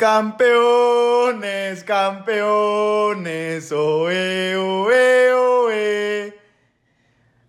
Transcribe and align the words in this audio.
Campeones, 0.00 1.84
campeones, 1.84 3.70
oe, 3.70 4.56
oe, 4.56 5.32
oe. 5.34 6.34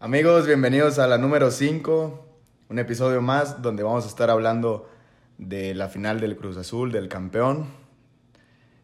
Amigos, 0.02 0.48
bienvenidos 0.48 1.00
a 1.00 1.08
la 1.08 1.18
número 1.18 1.50
5, 1.50 2.26
un 2.68 2.78
episodio 2.78 3.22
más 3.22 3.62
donde 3.62 3.84
vamos 3.84 4.04
a 4.04 4.10
estar 4.10 4.30
hablando 4.30 4.90
de 5.38 5.74
la 5.74 5.88
final 5.88 6.20
del 6.20 6.36
Cruz 6.36 6.58
Azul, 6.58 6.92
del 6.92 7.08
campeón 7.08 7.68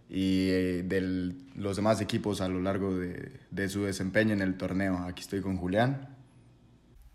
y 0.09 0.47
eh, 0.49 0.83
de 0.85 1.35
los 1.55 1.75
demás 1.75 1.99
equipos 1.99 2.39
a 2.39 2.47
lo 2.47 2.61
largo 2.61 2.95
de, 2.95 3.37
de, 3.51 3.67
su 3.67 3.83
desempeño 3.83 4.31
en 4.31 4.41
el 4.41 4.55
torneo. 4.55 4.99
Aquí 4.99 5.23
estoy 5.23 5.41
con 5.41 5.57
Julián. 5.57 6.15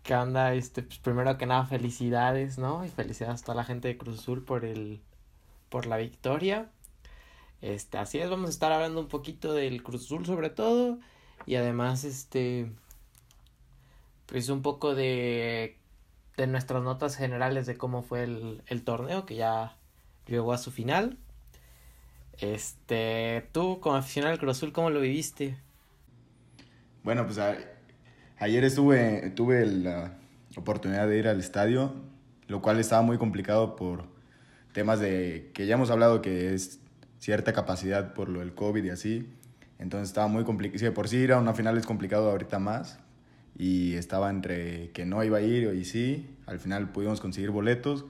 ¿Qué 0.03 0.13
onda? 0.13 0.53
Este, 0.53 0.83
pues 0.83 0.99
primero 0.99 1.35
que 1.35 1.47
nada, 1.47 1.65
felicidades, 1.65 2.59
¿no? 2.59 2.85
Y 2.85 2.89
felicidades 2.89 3.41
a 3.41 3.45
toda 3.45 3.55
la 3.55 3.63
gente 3.63 3.87
de 3.87 3.97
Cruz 3.97 4.19
Azul 4.19 4.43
por 4.45 4.65
el 4.65 5.01
por 5.73 5.87
la 5.87 5.97
victoria. 5.97 6.69
Este, 7.59 7.97
así 7.97 8.19
es, 8.19 8.29
vamos 8.29 8.45
a 8.45 8.51
estar 8.51 8.71
hablando 8.71 8.99
un 8.99 9.07
poquito 9.07 9.55
del 9.55 9.81
Cruz 9.81 10.05
Azul 10.05 10.23
sobre 10.23 10.51
todo 10.51 10.99
y 11.47 11.55
además 11.55 12.03
este 12.03 12.71
pues 14.27 14.49
un 14.49 14.61
poco 14.61 14.93
de 14.93 15.79
de 16.37 16.45
nuestras 16.45 16.83
notas 16.83 17.15
generales 17.15 17.65
de 17.65 17.75
cómo 17.75 18.03
fue 18.03 18.21
el, 18.21 18.61
el 18.67 18.83
torneo 18.83 19.25
que 19.25 19.33
ya 19.33 19.75
llegó 20.27 20.53
a 20.53 20.59
su 20.59 20.69
final. 20.69 21.17
Este, 22.37 23.49
tú 23.51 23.79
como 23.79 23.95
aficionado 23.95 24.33
al 24.33 24.39
Cruz 24.39 24.57
Azul, 24.57 24.73
¿cómo 24.73 24.91
lo 24.91 24.99
viviste? 24.99 25.57
Bueno, 27.03 27.25
pues 27.25 27.39
ayer 28.37 28.63
estuve, 28.63 29.31
tuve 29.31 29.65
la 29.65 30.19
oportunidad 30.55 31.07
de 31.07 31.17
ir 31.17 31.27
al 31.27 31.39
estadio, 31.39 31.95
lo 32.47 32.61
cual 32.61 32.79
estaba 32.79 33.01
muy 33.01 33.17
complicado 33.17 33.75
por 33.75 34.12
temas 34.73 34.99
de 34.99 35.51
que 35.53 35.65
ya 35.65 35.75
hemos 35.75 35.89
hablado 35.91 36.21
que 36.21 36.53
es 36.53 36.79
cierta 37.19 37.53
capacidad 37.53 38.13
por 38.13 38.27
lo 38.27 38.39
del 38.39 38.53
COVID 38.53 38.83
y 38.83 38.89
así. 38.89 39.29
Entonces 39.79 40.09
estaba 40.09 40.27
muy 40.27 40.43
complicado. 40.43 40.79
Si 40.79 40.85
de 40.85 40.91
por 40.91 41.07
sí 41.07 41.17
ir 41.17 41.31
a 41.31 41.39
una 41.39 41.53
final 41.53 41.77
es 41.77 41.85
complicado 41.85 42.29
ahorita 42.29 42.59
más. 42.59 42.99
Y 43.57 43.93
estaba 43.93 44.29
entre 44.29 44.89
que 44.91 45.05
no 45.05 45.23
iba 45.23 45.37
a 45.37 45.41
ir 45.41 45.73
y 45.73 45.85
sí. 45.85 46.35
Al 46.45 46.59
final 46.59 46.91
pudimos 46.91 47.21
conseguir 47.21 47.51
boletos. 47.51 48.05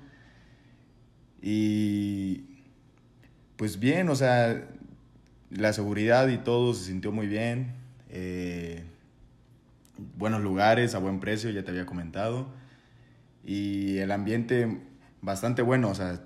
Y 1.42 2.46
pues 3.58 3.80
bien, 3.80 4.10
o 4.10 4.16
sea, 4.16 4.68
la 5.52 5.74
seguridad 5.74 6.30
y 6.30 6.38
todo 6.38 6.74
se 6.74 6.86
sintió 6.86 7.12
muy 7.12 7.28
bien. 7.28 7.74
Eh, 8.10 8.84
buenos 10.18 10.42
lugares, 10.42 10.96
a 10.96 11.00
buen 11.00 11.20
precio, 11.20 11.50
ya 11.50 11.64
te 11.64 11.72
había 11.72 11.86
comentado. 11.86 12.48
Y 13.46 13.98
el 13.98 14.12
ambiente 14.12 14.82
bastante 15.22 15.62
bueno, 15.62 15.90
o 15.90 15.96
sea, 15.96 16.22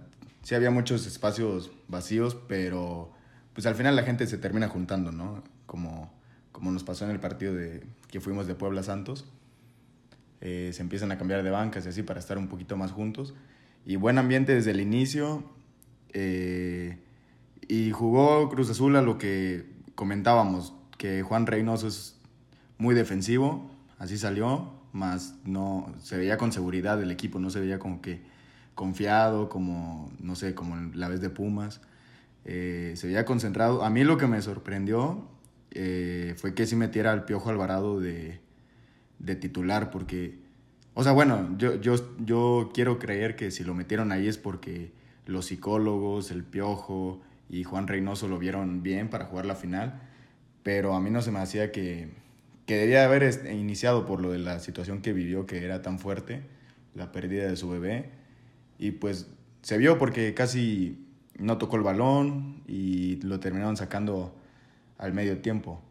sí 0.47 0.55
había 0.55 0.71
muchos 0.71 1.05
espacios 1.05 1.71
vacíos, 1.89 2.37
pero 2.47 3.11
pues 3.51 3.65
al 3.65 3.75
final 3.75 3.97
la 3.97 4.03
gente 4.03 4.25
se 4.27 4.37
termina 4.37 4.69
juntando, 4.69 5.11
¿no? 5.11 5.43
Como, 5.65 6.09
como 6.53 6.71
nos 6.71 6.85
pasó 6.85 7.03
en 7.03 7.11
el 7.11 7.19
partido 7.19 7.53
de, 7.53 7.83
que 8.09 8.21
fuimos 8.21 8.47
de 8.47 8.55
Puebla 8.55 8.81
Santos. 8.81 9.25
Eh, 10.39 10.71
se 10.71 10.81
empiezan 10.81 11.11
a 11.11 11.17
cambiar 11.17 11.43
de 11.43 11.49
bancas 11.49 11.85
y 11.85 11.89
así 11.89 12.01
para 12.01 12.21
estar 12.21 12.37
un 12.37 12.47
poquito 12.47 12.77
más 12.77 12.93
juntos. 12.93 13.33
Y 13.85 13.97
buen 13.97 14.17
ambiente 14.17 14.55
desde 14.55 14.71
el 14.71 14.79
inicio. 14.79 15.43
Eh, 16.13 16.97
y 17.67 17.91
jugó 17.91 18.47
Cruz 18.47 18.69
Azul 18.69 18.95
a 18.95 19.01
lo 19.01 19.17
que 19.17 19.65
comentábamos, 19.95 20.73
que 20.97 21.23
Juan 21.23 21.45
Reynoso 21.45 21.89
es 21.89 22.21
muy 22.77 22.95
defensivo, 22.95 23.69
así 23.99 24.17
salió, 24.17 24.71
más 24.93 25.35
no 25.43 25.93
se 26.01 26.15
veía 26.15 26.37
con 26.37 26.53
seguridad 26.53 27.03
el 27.03 27.11
equipo, 27.11 27.37
no 27.37 27.49
se 27.49 27.59
veía 27.59 27.79
como 27.79 28.01
que 28.01 28.36
confiado, 28.77 29.49
como, 29.49 30.11
no 30.19 30.35
sé, 30.35 30.53
como 30.53 30.75
la 30.93 31.09
vez 31.09 31.19
de 31.19 31.31
Pumas. 31.31 31.81
Eh, 32.45 32.93
se 32.95 33.07
veía 33.07 33.25
concentrado. 33.25 33.83
A 33.83 33.89
mí 33.89 34.03
lo 34.03 34.19
que 34.19 34.27
me 34.27 34.39
sorprendió 34.39 35.27
eh, 35.71 36.35
fue 36.37 36.53
que 36.53 36.67
sí 36.67 36.75
metiera 36.75 37.11
al 37.11 37.25
Piojo 37.25 37.49
Alvarado 37.49 37.99
de, 37.99 38.39
de 39.17 39.35
titular, 39.35 39.89
porque, 39.89 40.37
o 40.93 41.03
sea, 41.03 41.11
bueno, 41.11 41.57
yo, 41.57 41.81
yo, 41.81 41.95
yo 42.23 42.69
quiero 42.71 42.99
creer 42.99 43.35
que 43.35 43.49
si 43.49 43.63
lo 43.63 43.73
metieron 43.73 44.11
ahí 44.11 44.27
es 44.27 44.37
porque 44.37 44.91
los 45.25 45.47
psicólogos, 45.47 46.29
el 46.29 46.43
Piojo 46.43 47.19
y 47.49 47.63
Juan 47.63 47.87
Reynoso 47.87 48.27
lo 48.27 48.37
vieron 48.37 48.83
bien 48.83 49.09
para 49.09 49.25
jugar 49.25 49.47
la 49.47 49.55
final, 49.55 50.03
pero 50.61 50.93
a 50.93 51.01
mí 51.01 51.09
no 51.09 51.23
se 51.23 51.31
me 51.31 51.39
hacía 51.39 51.71
que, 51.71 52.11
que 52.67 52.77
debía 52.77 53.05
haber 53.05 53.23
iniciado 53.51 54.05
por 54.05 54.21
lo 54.21 54.31
de 54.31 54.37
la 54.37 54.59
situación 54.59 55.01
que 55.01 55.13
vivió, 55.13 55.47
que 55.47 55.65
era 55.65 55.81
tan 55.81 55.97
fuerte, 55.97 56.43
la 56.93 57.11
pérdida 57.11 57.47
de 57.47 57.55
su 57.55 57.69
bebé 57.69 58.16
y 58.77 58.91
pues 58.91 59.27
se 59.61 59.77
vio 59.77 59.97
porque 59.97 60.33
casi 60.33 61.05
no 61.37 61.57
tocó 61.57 61.77
el 61.77 61.83
balón 61.83 62.61
y 62.67 63.17
lo 63.21 63.39
terminaron 63.39 63.77
sacando 63.77 64.35
al 64.97 65.13
medio 65.13 65.39
tiempo. 65.39 65.81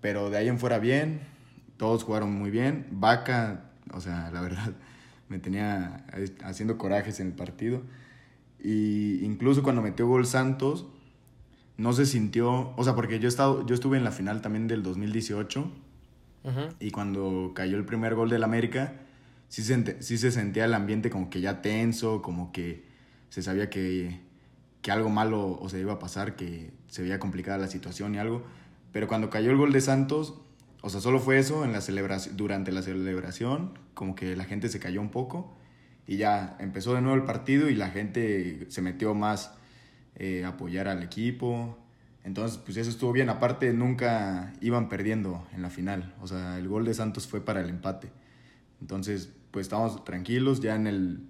Pero 0.00 0.30
de 0.30 0.38
ahí 0.38 0.48
en 0.48 0.58
fuera 0.58 0.78
bien, 0.78 1.20
todos 1.76 2.04
jugaron 2.04 2.32
muy 2.32 2.50
bien. 2.50 2.86
Vaca, 2.90 3.70
o 3.92 4.00
sea, 4.00 4.30
la 4.32 4.40
verdad, 4.40 4.72
me 5.28 5.38
tenía 5.38 6.06
haciendo 6.42 6.78
corajes 6.78 7.20
en 7.20 7.28
el 7.28 7.32
partido. 7.32 7.82
Y 8.62 9.24
incluso 9.24 9.62
cuando 9.62 9.82
metió 9.82 10.06
gol 10.06 10.26
Santos, 10.26 10.86
no 11.76 11.92
se 11.92 12.06
sintió, 12.06 12.72
o 12.76 12.84
sea, 12.84 12.94
porque 12.94 13.18
yo, 13.18 13.26
he 13.26 13.28
estado, 13.28 13.66
yo 13.66 13.74
estuve 13.74 13.96
en 13.96 14.04
la 14.04 14.12
final 14.12 14.40
también 14.40 14.68
del 14.68 14.82
2018 14.82 15.70
y 16.78 16.90
cuando 16.90 17.52
cayó 17.54 17.78
el 17.78 17.86
primer 17.86 18.14
gol 18.14 18.28
del 18.28 18.44
América, 18.44 18.92
sí 19.54 19.62
se, 19.62 20.02
sí 20.02 20.18
se 20.18 20.32
sentía 20.32 20.64
el 20.64 20.74
ambiente 20.74 21.10
como 21.10 21.30
que 21.30 21.40
ya 21.40 21.62
tenso, 21.62 22.22
como 22.22 22.50
que 22.50 22.82
se 23.28 23.40
sabía 23.40 23.70
que, 23.70 24.18
que 24.82 24.90
algo 24.90 25.10
malo 25.10 25.60
o 25.60 25.68
se 25.68 25.78
iba 25.78 25.92
a 25.92 25.98
pasar, 26.00 26.34
que 26.34 26.72
se 26.88 27.02
veía 27.02 27.20
complicada 27.20 27.56
la 27.58 27.68
situación 27.68 28.16
y 28.16 28.18
algo. 28.18 28.44
Pero 28.90 29.06
cuando 29.06 29.30
cayó 29.30 29.52
el 29.52 29.56
gol 29.56 29.72
de 29.72 29.80
Santos, 29.80 30.34
o 30.82 30.90
sea, 30.90 31.00
solo 31.00 31.20
fue 31.20 31.38
eso 31.38 31.64
en 31.64 31.70
la 31.70 31.82
celebración, 31.82 32.36
durante 32.36 32.72
la 32.72 32.82
celebración, 32.82 33.78
como 33.94 34.16
que 34.16 34.34
la 34.34 34.42
gente 34.42 34.68
se 34.68 34.80
cayó 34.80 35.00
un 35.00 35.10
poco 35.10 35.56
y 36.04 36.16
ya 36.16 36.56
empezó 36.58 36.92
de 36.96 37.00
nuevo 37.00 37.16
el 37.16 37.22
partido 37.22 37.70
y 37.70 37.76
la 37.76 37.90
gente 37.90 38.66
se 38.70 38.82
metió 38.82 39.14
más 39.14 39.54
eh, 40.16 40.42
a 40.44 40.48
apoyar 40.48 40.88
al 40.88 41.04
equipo. 41.04 41.78
Entonces, 42.24 42.58
pues 42.58 42.76
eso 42.76 42.90
estuvo 42.90 43.12
bien. 43.12 43.28
Aparte, 43.28 43.72
nunca 43.72 44.52
iban 44.60 44.88
perdiendo 44.88 45.46
en 45.54 45.62
la 45.62 45.70
final. 45.70 46.12
O 46.20 46.26
sea, 46.26 46.58
el 46.58 46.66
gol 46.66 46.84
de 46.84 46.94
Santos 46.94 47.28
fue 47.28 47.44
para 47.44 47.60
el 47.60 47.68
empate. 47.68 48.10
Entonces, 48.80 49.30
pues 49.54 49.66
estábamos 49.66 50.04
tranquilos 50.04 50.60
ya 50.60 50.74
en 50.74 50.88
el, 50.88 51.20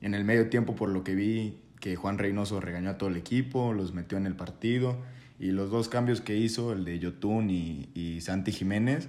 en 0.00 0.14
el 0.14 0.24
medio 0.24 0.48
tiempo 0.48 0.76
por 0.76 0.90
lo 0.90 1.02
que 1.02 1.16
vi 1.16 1.58
que 1.80 1.96
Juan 1.96 2.18
Reynoso 2.18 2.60
regañó 2.60 2.90
a 2.90 2.98
todo 2.98 3.10
el 3.10 3.16
equipo, 3.16 3.72
los 3.72 3.92
metió 3.92 4.16
en 4.16 4.26
el 4.26 4.36
partido 4.36 4.96
y 5.40 5.50
los 5.50 5.72
dos 5.72 5.88
cambios 5.88 6.20
que 6.20 6.36
hizo, 6.36 6.72
el 6.72 6.84
de 6.84 7.00
Yotun 7.00 7.50
y, 7.50 7.88
y 7.92 8.20
Santi 8.20 8.52
Jiménez, 8.52 9.08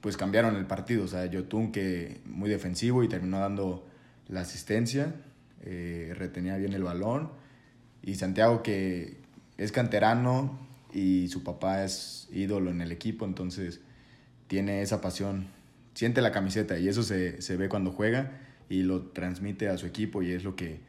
pues 0.00 0.16
cambiaron 0.16 0.56
el 0.56 0.64
partido. 0.64 1.04
O 1.04 1.06
sea, 1.06 1.26
Yotun 1.26 1.70
que 1.70 2.22
muy 2.24 2.48
defensivo 2.48 3.04
y 3.04 3.08
terminó 3.08 3.40
dando 3.40 3.86
la 4.26 4.40
asistencia, 4.40 5.14
eh, 5.62 6.14
retenía 6.16 6.56
bien 6.56 6.72
el 6.72 6.82
balón 6.82 7.28
y 8.02 8.14
Santiago 8.14 8.62
que 8.62 9.18
es 9.58 9.70
canterano 9.70 10.58
y 10.94 11.28
su 11.28 11.44
papá 11.44 11.84
es 11.84 12.26
ídolo 12.32 12.70
en 12.70 12.80
el 12.80 12.90
equipo, 12.90 13.26
entonces 13.26 13.82
tiene 14.46 14.80
esa 14.80 15.02
pasión 15.02 15.54
siente 15.96 16.20
la 16.20 16.30
camiseta 16.30 16.78
y 16.78 16.88
eso 16.88 17.02
se, 17.02 17.40
se, 17.40 17.56
ve 17.56 17.70
cuando 17.70 17.90
juega 17.90 18.38
y 18.68 18.82
lo 18.82 19.00
transmite 19.06 19.68
a 19.68 19.78
su 19.78 19.86
equipo 19.86 20.22
y 20.22 20.30
es 20.30 20.44
lo 20.44 20.54
que, 20.54 20.80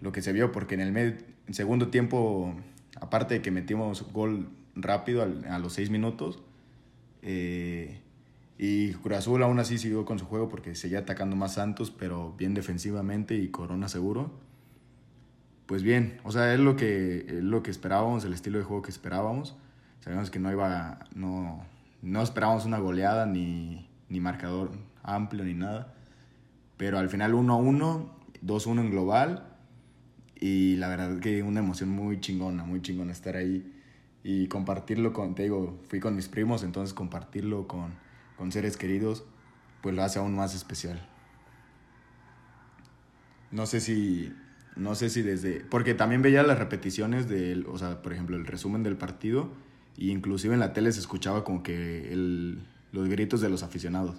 lo 0.00 0.10
que 0.10 0.22
se 0.22 0.32
vio 0.32 0.50
porque 0.50 0.74
en 0.74 0.80
el 0.80 1.24
segundo 1.52 1.88
tiempo, 1.88 2.52
aparte 3.00 3.34
de 3.34 3.42
que 3.42 3.52
metimos 3.52 4.12
gol 4.12 4.48
rápido 4.74 5.22
a 5.22 5.58
los 5.60 5.72
seis 5.72 5.88
minutos, 5.88 6.42
eh, 7.22 8.00
y 8.58 8.92
Cruz 8.94 9.28
aún 9.28 9.60
así 9.60 9.78
siguió 9.78 10.04
con 10.04 10.18
su 10.18 10.26
juego 10.26 10.48
porque 10.48 10.74
seguía 10.74 11.00
atacando 11.00 11.36
más 11.36 11.54
Santos, 11.54 11.92
pero 11.96 12.34
bien 12.36 12.54
defensivamente 12.54 13.36
y 13.36 13.48
Corona 13.48 13.88
seguro. 13.88 14.32
Pues 15.66 15.82
bien, 15.82 16.20
o 16.24 16.32
sea, 16.32 16.52
es 16.54 16.60
lo 16.60 16.76
que, 16.76 17.26
lo 17.42 17.62
que 17.62 17.70
esperábamos, 17.70 18.24
el 18.24 18.32
estilo 18.32 18.58
de 18.58 18.64
juego 18.64 18.82
que 18.82 18.90
esperábamos. 18.90 19.56
Sabíamos 20.00 20.30
que 20.30 20.38
no 20.40 20.50
iba, 20.50 21.00
no, 21.14 21.64
no 22.02 22.22
esperábamos 22.22 22.64
una 22.64 22.78
goleada 22.78 23.26
ni, 23.26 23.88
ni 24.08 24.20
marcador 24.20 24.70
amplio 25.02 25.44
ni 25.44 25.54
nada. 25.54 25.94
Pero 26.76 26.98
al 26.98 27.08
final 27.08 27.32
1-1, 27.34 28.08
2-1 28.44 28.80
en 28.80 28.90
global. 28.90 29.52
Y 30.38 30.76
la 30.76 30.88
verdad 30.88 31.18
que 31.18 31.42
una 31.42 31.60
emoción 31.60 31.88
muy 31.88 32.20
chingona, 32.20 32.64
muy 32.64 32.82
chingona 32.82 33.12
estar 33.12 33.36
ahí 33.36 33.72
y 34.28 34.48
compartirlo 34.48 35.12
con, 35.12 35.36
te 35.36 35.44
digo, 35.44 35.78
fui 35.88 36.00
con 36.00 36.16
mis 36.16 36.26
primos, 36.26 36.64
entonces 36.64 36.92
compartirlo 36.92 37.68
con, 37.68 37.92
con 38.36 38.50
seres 38.50 38.76
queridos, 38.76 39.24
pues 39.82 39.94
lo 39.94 40.02
hace 40.02 40.18
aún 40.18 40.34
más 40.34 40.52
especial. 40.54 41.08
No 43.52 43.66
sé 43.66 43.80
si, 43.80 44.32
no 44.74 44.96
sé 44.96 45.10
si 45.10 45.22
desde, 45.22 45.60
porque 45.60 45.94
también 45.94 46.22
veía 46.22 46.42
las 46.42 46.58
repeticiones 46.58 47.28
del, 47.28 47.66
o 47.68 47.78
sea, 47.78 48.02
por 48.02 48.12
ejemplo, 48.12 48.36
el 48.36 48.46
resumen 48.46 48.82
del 48.82 48.96
partido, 48.96 49.52
e 49.96 50.06
inclusive 50.06 50.54
en 50.54 50.60
la 50.60 50.72
tele 50.72 50.90
se 50.90 50.98
escuchaba 50.98 51.44
como 51.44 51.62
que 51.62 52.12
el, 52.12 52.66
los 52.96 53.08
gritos 53.08 53.40
de 53.40 53.50
los 53.50 53.62
aficionados. 53.62 54.16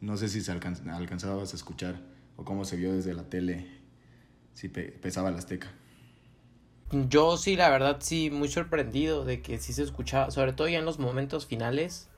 No 0.00 0.16
sé 0.16 0.28
si 0.28 0.40
se 0.42 0.52
alcanz 0.52 0.82
alcanzabas 0.86 1.52
a 1.52 1.56
escuchar 1.56 2.00
o 2.36 2.44
cómo 2.44 2.64
se 2.64 2.76
vio 2.76 2.92
desde 2.92 3.14
la 3.14 3.24
tele, 3.24 3.66
si 4.52 4.68
pe 4.68 4.90
pesaba 4.90 5.30
la 5.30 5.38
azteca. 5.38 5.68
yo 6.90 7.36
sí, 7.36 7.56
la 7.56 7.70
verdad, 7.70 7.98
sí, 8.00 8.30
muy 8.30 8.48
sorprendido 8.48 9.24
de 9.24 9.42
que 9.42 9.58
sí 9.58 9.72
se 9.72 9.82
escuchaba, 9.82 10.30
sobre 10.30 10.52
todo 10.52 10.68
ya 10.68 10.78
en 10.78 10.84
los 10.84 10.98
momentos 10.98 11.46
finales, 11.46 12.08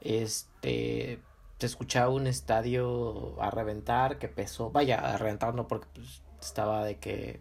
este, 0.00 1.20
se 1.58 1.66
escuchaba 1.66 2.10
un 2.10 2.26
estadio 2.26 3.40
a 3.42 3.50
reventar 3.50 4.18
que 4.18 4.28
pesó, 4.28 4.70
vaya, 4.70 4.98
a 4.98 5.16
reventar 5.16 5.54
no 5.54 5.66
porque 5.68 5.88
pues, 5.94 6.22
estaba 6.40 6.84
de 6.84 6.98
que 6.98 7.40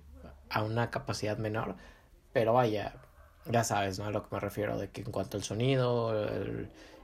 a 0.49 0.63
una 0.63 0.91
capacidad 0.91 1.37
menor, 1.37 1.75
pero 2.33 2.53
vaya, 2.53 3.00
ya 3.51 3.63
sabes, 3.63 3.99
¿no? 3.99 4.05
A 4.05 4.11
lo 4.11 4.23
que 4.23 4.35
me 4.35 4.39
refiero, 4.39 4.77
de 4.77 4.89
que 4.89 5.01
en 5.01 5.11
cuanto 5.11 5.37
al 5.37 5.43
sonido, 5.43 6.13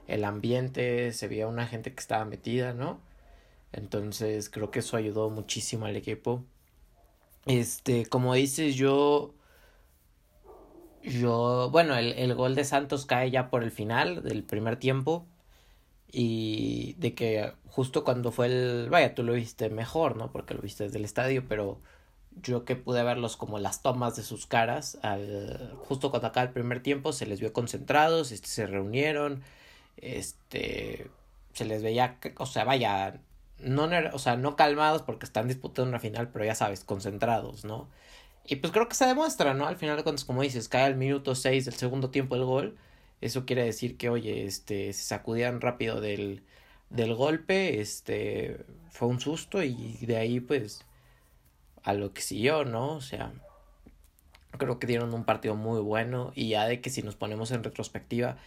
el, 0.07 0.23
ambiente, 0.23 1.13
se 1.13 1.27
veía 1.27 1.47
una 1.47 1.67
gente 1.67 1.93
que 1.93 1.99
estaba 1.99 2.25
metida, 2.25 2.73
¿no? 2.73 2.99
Entonces 3.73 4.49
creo 4.49 4.71
que 4.71 4.79
eso 4.79 4.97
ayudó 4.97 5.29
muchísimo 5.29 5.85
al 5.85 5.95
equipo. 5.95 6.43
Este, 7.45 8.05
como 8.07 8.33
dices, 8.33 8.75
yo. 8.75 9.33
Yo. 11.03 11.69
Bueno, 11.71 11.95
el, 11.95 12.13
el 12.13 12.35
gol 12.35 12.55
de 12.55 12.63
Santos 12.65 13.05
cae 13.05 13.31
ya 13.31 13.49
por 13.49 13.63
el 13.63 13.71
final 13.71 14.23
del 14.23 14.43
primer 14.43 14.77
tiempo. 14.77 15.25
Y 16.11 16.95
de 16.99 17.13
que 17.15 17.53
justo 17.69 18.03
cuando 18.03 18.31
fue 18.31 18.47
el. 18.47 18.89
Vaya, 18.89 19.13
tú 19.15 19.23
lo 19.23 19.33
viste 19.33 19.69
mejor, 19.69 20.17
¿no? 20.17 20.31
Porque 20.31 20.53
lo 20.53 20.61
viste 20.61 20.85
desde 20.85 20.97
el 20.99 21.05
estadio, 21.05 21.47
pero 21.47 21.81
yo 22.41 22.65
que 22.65 22.75
pude 22.75 23.03
verlos 23.03 23.37
como 23.37 23.59
las 23.59 23.81
tomas 23.81 24.15
de 24.15 24.23
sus 24.23 24.45
caras. 24.47 24.97
Al, 25.01 25.73
justo 25.87 26.11
cuando 26.11 26.27
acaba 26.27 26.45
el 26.45 26.53
primer 26.53 26.81
tiempo 26.81 27.13
se 27.13 27.25
les 27.25 27.39
vio 27.39 27.53
concentrados, 27.53 28.31
este, 28.31 28.47
se 28.47 28.67
reunieron. 28.67 29.43
Este. 29.97 31.09
Se 31.53 31.65
les 31.65 31.83
veía. 31.83 32.17
O 32.37 32.45
sea, 32.45 32.63
vaya 32.63 33.19
no, 33.59 33.89
o 34.13 34.19
sea, 34.19 34.37
no 34.37 34.55
calmados 34.55 35.01
porque 35.01 35.25
están 35.25 35.47
disputando 35.47 35.89
una 35.89 35.99
final, 35.99 36.29
pero 36.29 36.45
ya 36.45 36.55
sabes, 36.55 36.83
concentrados, 36.83 37.65
¿no? 37.65 37.89
Y 38.45 38.57
pues 38.57 38.71
creo 38.73 38.87
que 38.87 38.95
se 38.95 39.05
demuestra, 39.05 39.53
¿no? 39.53 39.67
Al 39.67 39.77
final 39.77 39.97
de 39.97 40.03
cuentas, 40.03 40.25
como 40.25 40.41
dices, 40.41 40.69
cae 40.69 40.85
al 40.85 40.95
minuto 40.95 41.35
6 41.35 41.65
del 41.65 41.73
segundo 41.75 42.09
tiempo 42.11 42.35
el 42.35 42.45
gol. 42.45 42.77
Eso 43.21 43.45
quiere 43.45 43.63
decir 43.63 43.97
que, 43.97 44.09
oye, 44.09 44.45
este, 44.45 44.93
se 44.93 45.03
sacudían 45.03 45.61
rápido 45.61 46.01
del, 46.01 46.43
del 46.89 47.15
golpe, 47.15 47.81
este, 47.81 48.65
fue 48.91 49.07
un 49.07 49.19
susto 49.19 49.63
y 49.63 49.97
de 50.05 50.17
ahí, 50.17 50.39
pues, 50.39 50.85
a 51.87 51.93
lo 51.93 52.13
que 52.13 52.21
siguió, 52.21 52.65
¿no? 52.65 52.95
O 52.95 53.01
sea, 53.01 53.31
creo 54.57 54.77
que 54.79 54.87
dieron 54.87 55.13
un 55.13 55.23
partido 55.25 55.55
muy 55.55 55.79
bueno 55.81 56.33
y 56.35 56.49
ya 56.49 56.67
de 56.67 56.81
que 56.81 56.89
si 56.89 57.01
nos 57.01 57.15
ponemos 57.15 57.51
en 57.51 57.63
retrospectiva, 57.63 58.37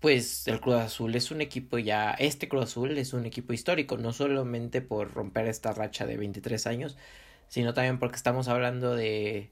pues 0.00 0.46
el 0.48 0.60
Cruz 0.60 0.76
Azul 0.76 1.14
es 1.16 1.32
un 1.32 1.40
equipo 1.40 1.78
ya, 1.78 2.12
este 2.12 2.48
Cruz 2.48 2.64
Azul 2.64 2.96
es 2.98 3.14
un 3.14 3.26
equipo 3.26 3.52
histórico, 3.52 3.96
no 3.98 4.12
solamente 4.12 4.80
por 4.80 5.12
romper 5.12 5.48
esta 5.48 5.72
racha 5.72 6.06
de 6.06 6.16
23 6.16 6.66
años, 6.68 6.96
sino 7.48 7.74
también 7.74 7.98
porque 7.98 8.16
estamos 8.16 8.48
hablando 8.48 8.94
de 8.94 9.50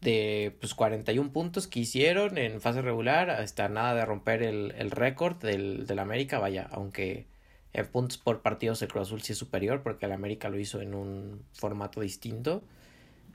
de 0.00 0.56
pues 0.60 0.74
41 0.74 1.32
puntos 1.32 1.66
que 1.66 1.80
hicieron 1.80 2.38
en 2.38 2.60
fase 2.60 2.82
regular, 2.82 3.30
hasta 3.30 3.68
nada 3.68 3.94
de 3.94 4.04
romper 4.04 4.42
el, 4.44 4.72
el 4.78 4.90
récord 4.92 5.36
del, 5.42 5.86
del 5.86 5.98
América, 5.98 6.38
vaya, 6.38 6.68
aunque 6.70 7.26
en 7.72 7.86
puntos 7.86 8.18
por 8.18 8.42
partidos 8.42 8.82
el 8.82 8.88
Cruz 8.88 9.08
Azul 9.08 9.22
sí 9.22 9.32
es 9.32 9.38
superior 9.38 9.82
porque 9.82 10.06
el 10.06 10.12
América 10.12 10.48
lo 10.48 10.58
hizo 10.58 10.80
en 10.80 10.94
un 10.94 11.42
formato 11.52 12.00
distinto. 12.00 12.62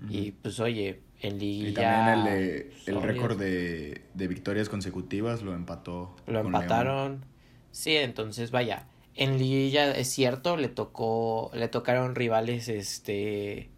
Y 0.09 0.31
pues 0.31 0.59
oye, 0.59 1.01
en 1.21 1.39
liguilla. 1.39 1.69
Y 1.69 1.73
también 1.73 2.35
el, 2.35 2.73
el 2.87 3.01
récord 3.01 3.37
de, 3.37 4.01
de, 4.13 4.27
victorias 4.27 4.67
consecutivas 4.67 5.43
lo 5.43 5.53
empató. 5.53 6.15
Lo 6.27 6.39
empataron. 6.39 7.23
Sí, 7.71 7.95
entonces 7.95 8.51
vaya. 8.51 8.87
En 9.15 9.37
liguilla 9.37 9.95
es 9.95 10.09
cierto, 10.09 10.57
le 10.57 10.67
tocó. 10.67 11.51
Le 11.53 11.69
tocaron 11.69 12.15
rivales 12.15 12.67
este 12.67 13.69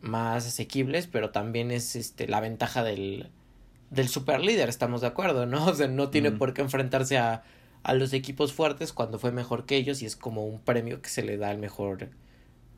más 0.00 0.46
asequibles, 0.46 1.06
pero 1.06 1.30
también 1.30 1.70
es 1.70 1.96
este 1.96 2.28
la 2.28 2.40
ventaja 2.40 2.82
del, 2.82 3.30
del 3.90 4.08
super 4.08 4.40
líder, 4.40 4.68
estamos 4.68 5.00
de 5.00 5.06
acuerdo, 5.06 5.46
¿no? 5.46 5.66
O 5.66 5.74
sea, 5.74 5.88
no 5.88 6.10
tiene 6.10 6.32
por 6.32 6.52
qué 6.52 6.62
enfrentarse 6.62 7.18
a, 7.18 7.42
a 7.86 7.94
los 7.94 8.12
equipos 8.12 8.52
fuertes 8.52 8.92
cuando 8.92 9.20
fue 9.20 9.30
mejor 9.30 9.64
que 9.64 9.76
ellos 9.76 10.02
y 10.02 10.06
es 10.06 10.16
como 10.16 10.44
un 10.44 10.58
premio 10.58 11.00
que 11.00 11.08
se 11.08 11.22
le 11.22 11.36
da 11.36 11.50
al 11.50 11.58
mejor 11.58 12.10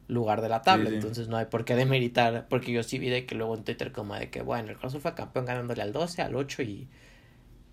lugar 0.06 0.42
de 0.42 0.50
la 0.50 0.60
tabla, 0.60 0.90
entonces 0.90 1.28
no 1.28 1.38
hay 1.38 1.46
por 1.46 1.64
qué 1.64 1.74
demeritar, 1.74 2.46
porque 2.50 2.72
yo 2.72 2.82
sí 2.82 2.98
vi 2.98 3.08
de 3.08 3.24
que 3.24 3.34
luego 3.34 3.54
en 3.56 3.64
Twitter 3.64 3.90
como 3.90 4.14
de 4.16 4.28
que, 4.28 4.42
bueno, 4.42 4.70
el 4.70 4.76
Cruz 4.76 4.98
fue 5.00 5.14
campeón 5.14 5.46
ganándole 5.46 5.80
al 5.80 5.94
12, 5.94 6.20
al 6.20 6.36
8 6.36 6.62
y... 6.62 6.88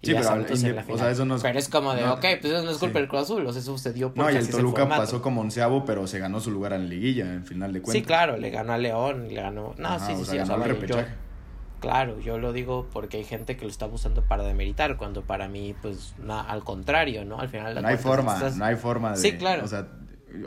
sí, 0.01 0.13
pero, 0.13 0.33
en 0.33 0.75
la. 0.77 0.85
O 0.87 0.97
sea, 0.97 1.11
eso 1.11 1.25
no 1.25 1.35
es, 1.35 1.41
pero 1.41 1.59
es 1.59 1.67
como 1.67 1.93
de, 1.93 2.05
ok, 2.05 2.21
pues 2.39 2.45
eso 2.45 2.63
no 2.63 2.71
es 2.71 2.77
culpa 2.77 2.99
del 2.99 3.09
Cruz 3.09 3.23
Azul, 3.23 3.45
o 3.45 3.51
sea, 3.51 3.61
eso 3.61 3.77
sucedió 3.77 4.13
porque 4.13 4.31
No, 4.31 4.39
y 4.39 4.41
el 4.41 4.49
Toluca 4.49 4.87
pasó 4.87 5.21
como 5.21 5.41
onceavo, 5.41 5.83
pero 5.83 6.07
se 6.07 6.19
ganó 6.19 6.39
su 6.39 6.51
lugar 6.51 6.71
en 6.71 6.83
la 6.83 6.89
liguilla, 6.89 7.33
en 7.33 7.45
final 7.45 7.73
de 7.73 7.81
cuentas. 7.81 8.01
Sí, 8.01 8.07
claro, 8.07 8.37
le 8.37 8.49
ganó 8.49 8.71
a 8.71 8.77
León, 8.77 9.27
le 9.27 9.41
ganó... 9.41 9.75
No, 9.77 9.99
sí, 9.99 10.13
sí, 10.15 10.23
sí, 10.23 10.39
o 10.39 10.45
sea, 10.45 11.15
Claro, 11.85 12.19
yo 12.19 12.39
lo 12.39 12.51
digo 12.51 12.87
porque 12.91 13.17
hay 13.17 13.23
gente 13.23 13.57
que 13.57 13.63
lo 13.63 13.69
está 13.69 13.85
usando 13.85 14.23
para 14.23 14.43
demeritar, 14.43 14.97
cuando 14.97 15.21
para 15.21 15.47
mí, 15.47 15.75
pues, 15.83 16.15
al 16.27 16.63
contrario, 16.63 17.25
¿no? 17.25 17.39
Al 17.39 17.47
final... 17.47 17.79
No 17.79 17.87
hay 17.87 17.97
forma, 17.97 18.39
no 18.55 18.65
hay 18.65 18.75
forma 18.75 19.11
de... 19.11 19.17
Sí, 19.17 19.33
claro. 19.33 19.63
O 19.63 19.67
sea, 19.67 19.89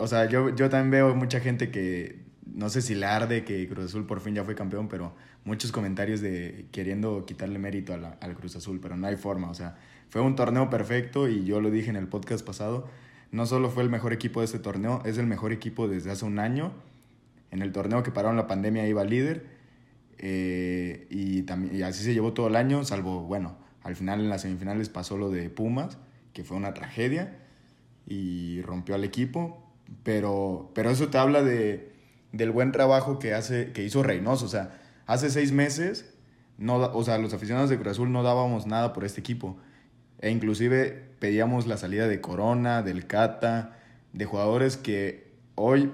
o 0.00 0.08
sea, 0.08 0.29
yo, 0.29 0.52
yo 0.56 0.69
también 0.69 0.90
veo 0.90 1.14
mucha 1.14 1.38
gente 1.38 1.70
que, 1.70 2.25
no 2.44 2.69
sé 2.70 2.82
si 2.82 2.96
le 2.96 3.06
arde 3.06 3.44
que 3.44 3.69
Cruz 3.69 3.85
Azul 3.85 4.05
por 4.05 4.19
fin 4.19 4.35
ya 4.35 4.43
fue 4.43 4.56
campeón, 4.56 4.88
pero 4.88 5.14
muchos 5.44 5.70
comentarios 5.70 6.20
de 6.20 6.67
queriendo 6.73 7.25
quitarle 7.25 7.61
mérito 7.61 7.94
a 7.94 8.17
al 8.20 8.35
Cruz 8.35 8.56
Azul, 8.56 8.81
pero 8.82 8.96
no 8.96 9.06
hay 9.06 9.14
forma, 9.14 9.49
o 9.49 9.55
sea, 9.55 9.76
fue 10.08 10.20
un 10.20 10.35
torneo 10.35 10.69
perfecto 10.70 11.29
y 11.29 11.44
yo 11.44 11.61
lo 11.61 11.70
dije 11.70 11.88
en 11.88 11.94
el 11.94 12.08
podcast 12.08 12.44
pasado, 12.44 12.88
no 13.31 13.46
solo 13.46 13.70
fue 13.70 13.85
el 13.85 13.90
mejor 13.90 14.12
equipo 14.12 14.40
de 14.40 14.46
este 14.46 14.58
torneo, 14.58 15.02
es 15.05 15.19
el 15.19 15.29
mejor 15.29 15.52
equipo 15.52 15.87
desde 15.87 16.11
hace 16.11 16.25
un 16.25 16.40
año. 16.40 16.73
En 17.52 17.62
el 17.62 17.70
torneo 17.70 18.02
que 18.02 18.11
pararon 18.11 18.37
la 18.37 18.49
pandemia 18.49 18.88
iba 18.88 19.05
líder 19.05 19.57
eh, 20.18 21.06
y, 21.10 21.42
también, 21.42 21.82
así 21.84 22.02
se 22.04 22.12
llevó 22.12 22.32
todo 22.32 22.48
el 22.48 22.56
año, 22.56 22.84
salvo, 22.84 23.22
bueno, 23.22 23.56
al 23.82 23.96
final 23.96 24.20
en 24.20 24.28
las 24.28 24.42
semifinales 24.42 24.88
pasó 24.88 25.16
lo 25.16 25.30
de 25.30 25.48
Pumas, 25.50 25.98
que 26.32 26.44
fue 26.44 26.56
una 26.56 26.74
tragedia 26.74 27.38
y 28.06 28.62
rompió 28.62 28.94
al 28.94 29.04
equipo, 29.04 29.62
pero, 30.02 30.70
pero 30.74 30.90
eso 30.90 31.08
te 31.08 31.18
habla 31.18 31.42
de, 31.42 31.92
del 32.32 32.50
buen 32.50 32.72
trabajo 32.72 33.18
que, 33.18 33.34
hace, 33.34 33.72
que 33.72 33.84
hizo 33.84 34.02
Reynoso. 34.02 34.46
O 34.46 34.48
sea, 34.48 34.78
hace 35.06 35.30
seis 35.30 35.52
meses, 35.52 36.14
no, 36.58 36.76
o 36.76 37.04
sea, 37.04 37.18
los 37.18 37.32
aficionados 37.32 37.70
de 37.70 37.76
Cruz 37.76 37.92
Azul 37.92 38.12
no 38.12 38.22
dábamos 38.22 38.66
nada 38.66 38.92
por 38.92 39.04
este 39.04 39.20
equipo. 39.20 39.56
E 40.20 40.30
inclusive 40.30 41.08
pedíamos 41.18 41.66
la 41.66 41.76
salida 41.76 42.08
de 42.08 42.20
Corona, 42.20 42.82
del 42.82 43.06
Cata, 43.06 43.78
de 44.12 44.24
jugadores 44.24 44.76
que 44.76 45.32
hoy, 45.54 45.90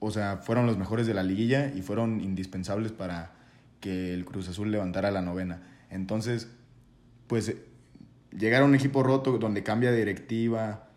o 0.00 0.10
sea, 0.10 0.38
fueron 0.38 0.66
los 0.66 0.78
mejores 0.78 1.06
de 1.06 1.14
la 1.14 1.22
liguilla 1.22 1.72
y 1.74 1.82
fueron 1.82 2.20
indispensables 2.20 2.92
para 2.92 3.32
que 3.80 4.14
el 4.14 4.24
Cruz 4.24 4.48
Azul 4.48 4.70
levantara 4.70 5.10
la 5.10 5.22
novena. 5.22 5.62
Entonces, 5.90 6.48
pues 7.26 7.54
llegar 8.36 8.62
a 8.62 8.64
un 8.64 8.74
equipo 8.74 9.02
roto 9.02 9.38
donde 9.38 9.62
cambia 9.62 9.92
directiva, 9.92 10.88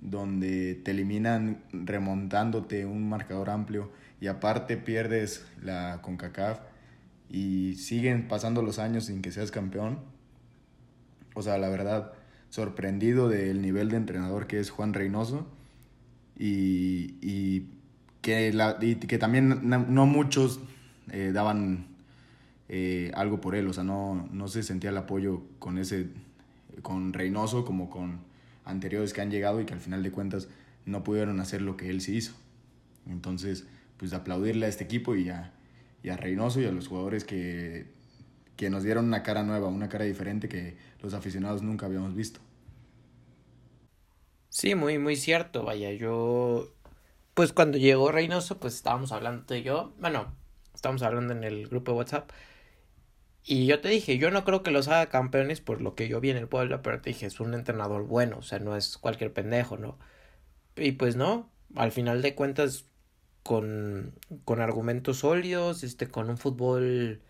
donde 0.00 0.74
te 0.74 0.90
eliminan 0.90 1.62
remontándote 1.72 2.86
un 2.86 3.08
marcador 3.08 3.50
amplio 3.50 3.90
y 4.20 4.26
aparte 4.26 4.76
pierdes 4.76 5.46
la 5.62 6.00
CONCACAF 6.02 6.60
y 7.28 7.74
siguen 7.76 8.28
pasando 8.28 8.62
los 8.62 8.78
años 8.78 9.06
sin 9.06 9.22
que 9.22 9.32
seas 9.32 9.50
campeón. 9.50 10.00
O 11.34 11.42
sea, 11.42 11.56
la 11.58 11.68
verdad, 11.68 12.12
sorprendido 12.50 13.28
del 13.28 13.62
nivel 13.62 13.88
de 13.88 13.96
entrenador 13.96 14.46
que 14.46 14.60
es 14.60 14.70
Juan 14.70 14.92
Reynoso 14.92 15.46
y, 16.38 17.68
que, 18.22 18.52
la, 18.52 18.78
que 18.78 19.18
también 19.18 19.60
no, 19.68 20.06
muchos 20.06 20.60
eh, 21.10 21.32
daban 21.34 21.86
eh, 22.68 23.12
algo 23.14 23.40
por 23.40 23.54
él, 23.54 23.68
o 23.68 23.72
sea, 23.74 23.84
no, 23.84 24.28
no 24.32 24.48
se 24.48 24.62
sentía 24.62 24.90
el 24.90 24.96
apoyo 24.96 25.42
con 25.58 25.78
ese, 25.78 26.08
con 26.82 27.12
Reynoso 27.12 27.64
como 27.64 27.90
con 27.90 28.20
anteriores 28.64 29.12
que 29.12 29.20
han 29.20 29.30
llegado 29.30 29.60
y 29.60 29.66
que 29.66 29.74
al 29.74 29.80
final 29.80 30.02
de 30.02 30.12
cuentas 30.12 30.48
no 30.86 31.04
pudieron 31.04 31.40
hacer 31.40 31.62
lo 31.62 31.76
que 31.76 31.90
él 31.90 32.00
sí 32.00 32.16
hizo. 32.16 32.34
Entonces, 33.06 33.66
pues 33.98 34.12
aplaudirle 34.12 34.66
a 34.66 34.68
este 34.68 34.84
equipo 34.84 35.16
y 35.16 35.28
a, 35.30 35.52
y 36.02 36.10
a 36.10 36.16
Reynoso 36.16 36.60
y 36.60 36.66
a 36.66 36.72
los 36.72 36.88
jugadores 36.88 37.24
que, 37.24 37.86
que 38.56 38.70
nos 38.70 38.84
dieron 38.84 39.06
una 39.06 39.22
cara 39.22 39.42
nueva, 39.42 39.68
una 39.68 39.88
cara 39.88 40.04
diferente 40.04 40.48
que 40.48 40.76
los 41.02 41.14
aficionados 41.14 41.62
nunca 41.62 41.86
habíamos 41.86 42.14
visto. 42.14 42.40
Sí, 44.50 44.74
muy, 44.74 44.98
muy 44.98 45.16
cierto, 45.16 45.64
vaya, 45.64 45.92
yo, 45.92 46.74
pues 47.34 47.52
cuando 47.52 47.78
llegó 47.78 48.12
Reynoso, 48.12 48.58
pues 48.58 48.74
estábamos 48.74 49.12
hablando 49.12 49.44
de 49.54 49.62
yo, 49.62 49.94
bueno, 49.98 50.34
estábamos 50.74 51.02
hablando 51.02 51.32
en 51.32 51.44
el 51.44 51.68
grupo 51.68 51.92
de 51.92 51.98
WhatsApp 51.98 52.30
y 53.44 53.66
yo 53.66 53.80
te 53.80 53.88
dije, 53.88 54.18
yo 54.18 54.30
no 54.30 54.44
creo 54.44 54.62
que 54.62 54.70
los 54.70 54.88
haga 54.88 55.08
campeones 55.08 55.60
por 55.60 55.80
lo 55.82 55.94
que 55.94 56.08
yo 56.08 56.20
vi 56.20 56.30
en 56.30 56.36
el 56.36 56.48
pueblo, 56.48 56.82
pero 56.82 57.00
te 57.00 57.10
dije, 57.10 57.26
es 57.26 57.40
un 57.40 57.54
entrenador 57.54 58.04
bueno, 58.04 58.38
o 58.38 58.42
sea, 58.42 58.58
no 58.60 58.76
es 58.76 58.98
cualquier 58.98 59.32
pendejo, 59.32 59.76
¿no? 59.76 59.98
Y 60.76 60.92
pues 60.92 61.16
no, 61.16 61.50
al 61.76 61.92
final 61.92 62.22
de 62.22 62.34
cuentas, 62.34 62.86
con, 63.42 64.14
con 64.44 64.60
argumentos 64.60 65.18
sólidos, 65.18 65.82
este, 65.84 66.08
con 66.08 66.30
un 66.30 66.38
fútbol, 66.38 67.22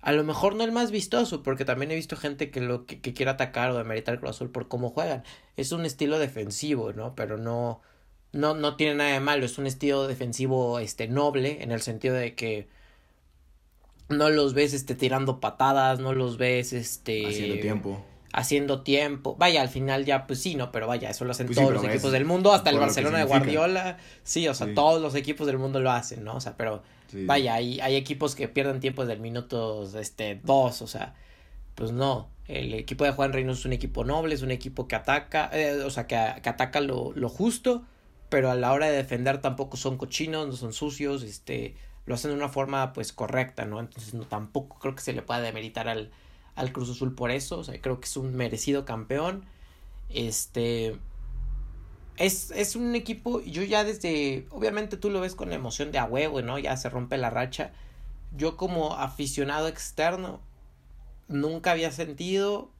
a 0.00 0.12
lo 0.12 0.24
mejor 0.24 0.56
no 0.56 0.64
el 0.64 0.72
más 0.72 0.90
vistoso, 0.90 1.42
porque 1.42 1.64
también 1.64 1.90
he 1.92 1.94
visto 1.96 2.16
gente 2.16 2.50
que 2.50 2.60
lo 2.60 2.86
que, 2.86 3.00
quiere 3.00 3.30
atacar 3.30 3.70
o 3.70 3.78
demeritar 3.78 4.14
el 4.14 4.20
Cruz 4.20 4.30
Azul 4.30 4.50
por 4.50 4.68
cómo 4.68 4.90
juegan. 4.90 5.24
Es 5.56 5.72
un 5.72 5.84
estilo 5.86 6.18
defensivo, 6.18 6.92
¿no? 6.92 7.14
Pero 7.14 7.38
no, 7.38 7.82
no, 8.32 8.54
no 8.54 8.76
tiene 8.76 8.94
nada 8.94 9.12
de 9.12 9.20
malo, 9.20 9.44
es 9.44 9.58
un 9.58 9.66
estilo 9.66 10.06
defensivo, 10.06 10.78
este, 10.78 11.08
noble, 11.08 11.62
en 11.62 11.70
el 11.70 11.82
sentido 11.82 12.14
de 12.14 12.34
que 12.34 12.66
no 14.08 14.30
los 14.30 14.54
ves 14.54 14.72
este 14.72 14.94
tirando 14.94 15.40
patadas, 15.40 16.00
no 16.00 16.12
los 16.12 16.38
ves 16.38 16.72
este 16.72 17.26
haciendo 17.26 17.60
tiempo. 17.60 18.04
Haciendo 18.32 18.82
tiempo. 18.82 19.36
Vaya, 19.38 19.60
al 19.60 19.68
final 19.68 20.06
ya 20.06 20.26
pues 20.26 20.40
sí, 20.40 20.54
no, 20.54 20.72
pero 20.72 20.86
vaya, 20.86 21.10
eso 21.10 21.24
lo 21.24 21.32
hacen 21.32 21.46
pues 21.46 21.58
todos 21.58 21.72
los 21.72 21.84
equipos 21.84 22.12
del 22.12 22.24
mundo, 22.24 22.52
hasta 22.52 22.70
el 22.70 22.78
Barcelona 22.78 23.18
de 23.18 23.24
Guardiola. 23.24 23.98
Sí, 24.22 24.48
o 24.48 24.54
sea, 24.54 24.72
todos 24.74 25.02
los 25.02 25.14
equipos 25.14 25.46
del 25.46 25.58
mundo 25.58 25.80
lo 25.80 25.90
hacen, 25.90 26.24
¿no? 26.24 26.36
O 26.36 26.40
sea, 26.40 26.56
pero 26.56 26.82
vaya, 27.12 27.54
hay, 27.54 27.80
hay 27.80 27.96
equipos 27.96 28.34
que 28.34 28.48
pierden 28.48 28.80
tiempo 28.80 29.02
desde 29.02 29.14
el 29.14 29.20
minuto 29.20 29.86
este 29.98 30.40
dos, 30.42 30.80
o 30.80 30.86
sea, 30.86 31.14
pues 31.74 31.92
no. 31.92 32.30
El 32.48 32.74
equipo 32.74 33.04
de 33.04 33.12
Juan 33.12 33.32
Reynoso 33.32 33.60
es 33.60 33.66
un 33.66 33.72
equipo 33.72 34.04
noble, 34.04 34.34
es 34.34 34.42
un 34.42 34.50
equipo 34.50 34.88
que 34.88 34.96
ataca, 34.96 35.50
eh, 35.52 35.82
o 35.84 35.90
sea, 35.90 36.06
que, 36.06 36.16
que 36.42 36.48
ataca 36.48 36.80
lo, 36.80 37.12
lo 37.14 37.28
justo, 37.28 37.84
pero 38.32 38.50
a 38.50 38.54
la 38.54 38.72
hora 38.72 38.86
de 38.86 38.96
defender 38.96 39.42
tampoco 39.42 39.76
son 39.76 39.98
cochinos, 39.98 40.46
no 40.46 40.54
son 40.54 40.72
sucios, 40.72 41.22
este, 41.22 41.76
lo 42.06 42.14
hacen 42.14 42.30
de 42.30 42.36
una 42.38 42.48
forma 42.48 42.94
pues 42.94 43.12
correcta, 43.12 43.66
¿no? 43.66 43.78
Entonces 43.78 44.14
no 44.14 44.24
tampoco 44.24 44.78
creo 44.78 44.94
que 44.94 45.02
se 45.02 45.12
le 45.12 45.20
pueda 45.20 45.42
demeritar 45.42 45.86
al, 45.86 46.10
al 46.54 46.72
Cruz 46.72 46.88
Azul 46.88 47.14
por 47.14 47.30
eso, 47.30 47.58
o 47.58 47.64
sea, 47.64 47.78
creo 47.78 48.00
que 48.00 48.06
es 48.06 48.16
un 48.16 48.34
merecido 48.34 48.86
campeón. 48.86 49.44
Este 50.08 50.96
es, 52.16 52.50
es 52.52 52.74
un 52.74 52.94
equipo, 52.94 53.42
yo 53.42 53.64
ya 53.64 53.84
desde, 53.84 54.46
obviamente 54.48 54.96
tú 54.96 55.10
lo 55.10 55.20
ves 55.20 55.34
con 55.34 55.50
la 55.50 55.56
emoción 55.56 55.92
de 55.92 55.98
a 55.98 56.06
huevo, 56.06 56.40
¿no? 56.40 56.58
Ya 56.58 56.74
se 56.78 56.88
rompe 56.88 57.18
la 57.18 57.28
racha. 57.28 57.72
Yo 58.34 58.56
como 58.56 58.94
aficionado 58.94 59.68
externo 59.68 60.40
nunca 61.28 61.72
había 61.72 61.92
sentido 61.92 62.70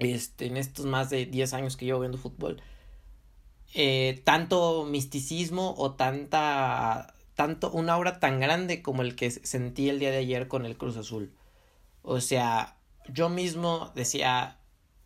este 0.00 0.46
en 0.46 0.56
estos 0.56 0.84
más 0.84 1.10
de 1.10 1.26
10 1.26 1.54
años 1.54 1.76
que 1.76 1.84
llevo 1.84 2.00
viendo 2.00 2.18
fútbol 2.18 2.60
eh, 3.78 4.22
tanto 4.24 4.86
misticismo 4.86 5.74
o 5.76 5.92
tanta 5.92 7.14
tanto, 7.34 7.70
una 7.70 7.92
aura 7.92 8.20
tan 8.20 8.40
grande 8.40 8.80
como 8.80 9.02
el 9.02 9.16
que 9.16 9.30
sentí 9.30 9.90
el 9.90 9.98
día 9.98 10.10
de 10.10 10.16
ayer 10.16 10.48
con 10.48 10.64
el 10.64 10.78
Cruz 10.78 10.96
Azul. 10.96 11.30
O 12.02 12.20
sea, 12.22 12.78
yo 13.08 13.28
mismo 13.28 13.92
decía, 13.94 14.58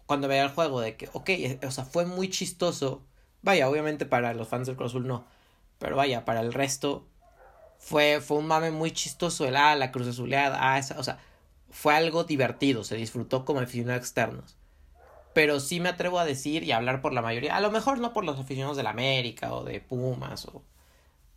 cuando 0.07 0.29
veía 0.29 0.45
el 0.45 0.51
juego, 0.51 0.81
de 0.81 0.97
que, 0.97 1.09
ok, 1.13 1.29
eh, 1.31 1.61
o 1.67 1.71
sea, 1.73 1.85
fue 1.85 2.07
muy 2.07 2.31
chistoso. 2.31 3.03
Vaya, 3.43 3.69
obviamente 3.69 4.07
para 4.07 4.35
los 4.35 4.47
fans 4.49 4.69
del 4.69 4.77
Cruz 4.77 4.93
Azul 4.93 5.07
no. 5.09 5.25
Pero 5.81 5.97
vaya, 5.97 6.25
para 6.25 6.41
el 6.41 6.53
resto 6.53 7.09
fue, 7.79 8.21
fue 8.21 8.39
un 8.39 8.47
mame 8.47 8.71
muy 8.71 8.93
chistoso 8.93 9.49
el, 9.49 9.57
ah, 9.57 9.75
la 9.75 9.91
Cruz 9.91 10.07
Azuleada, 10.07 10.59
ah, 10.61 10.79
esa, 10.79 10.99
o 10.99 11.03
sea, 11.03 11.19
fue 11.71 11.95
algo 11.95 12.25
divertido, 12.25 12.85
se 12.85 12.97
disfrutó 12.97 13.45
como 13.45 13.61
aficionados 13.61 14.03
externos. 14.03 14.57
Pero 15.33 15.61
sí 15.61 15.81
me 15.81 15.89
atrevo 15.89 16.19
a 16.19 16.25
decir 16.25 16.65
y 16.65 16.73
a 16.73 16.77
hablar 16.77 17.01
por 17.01 17.13
la 17.13 17.23
mayoría, 17.23 17.57
a 17.57 17.61
lo 17.61 17.71
mejor 17.71 17.99
no 17.99 18.13
por 18.13 18.25
los 18.25 18.39
aficionados 18.39 18.77
del 18.77 18.89
América 18.89 19.55
o 19.55 19.65
de 19.65 19.81
Pumas 19.81 20.47
o 20.47 20.63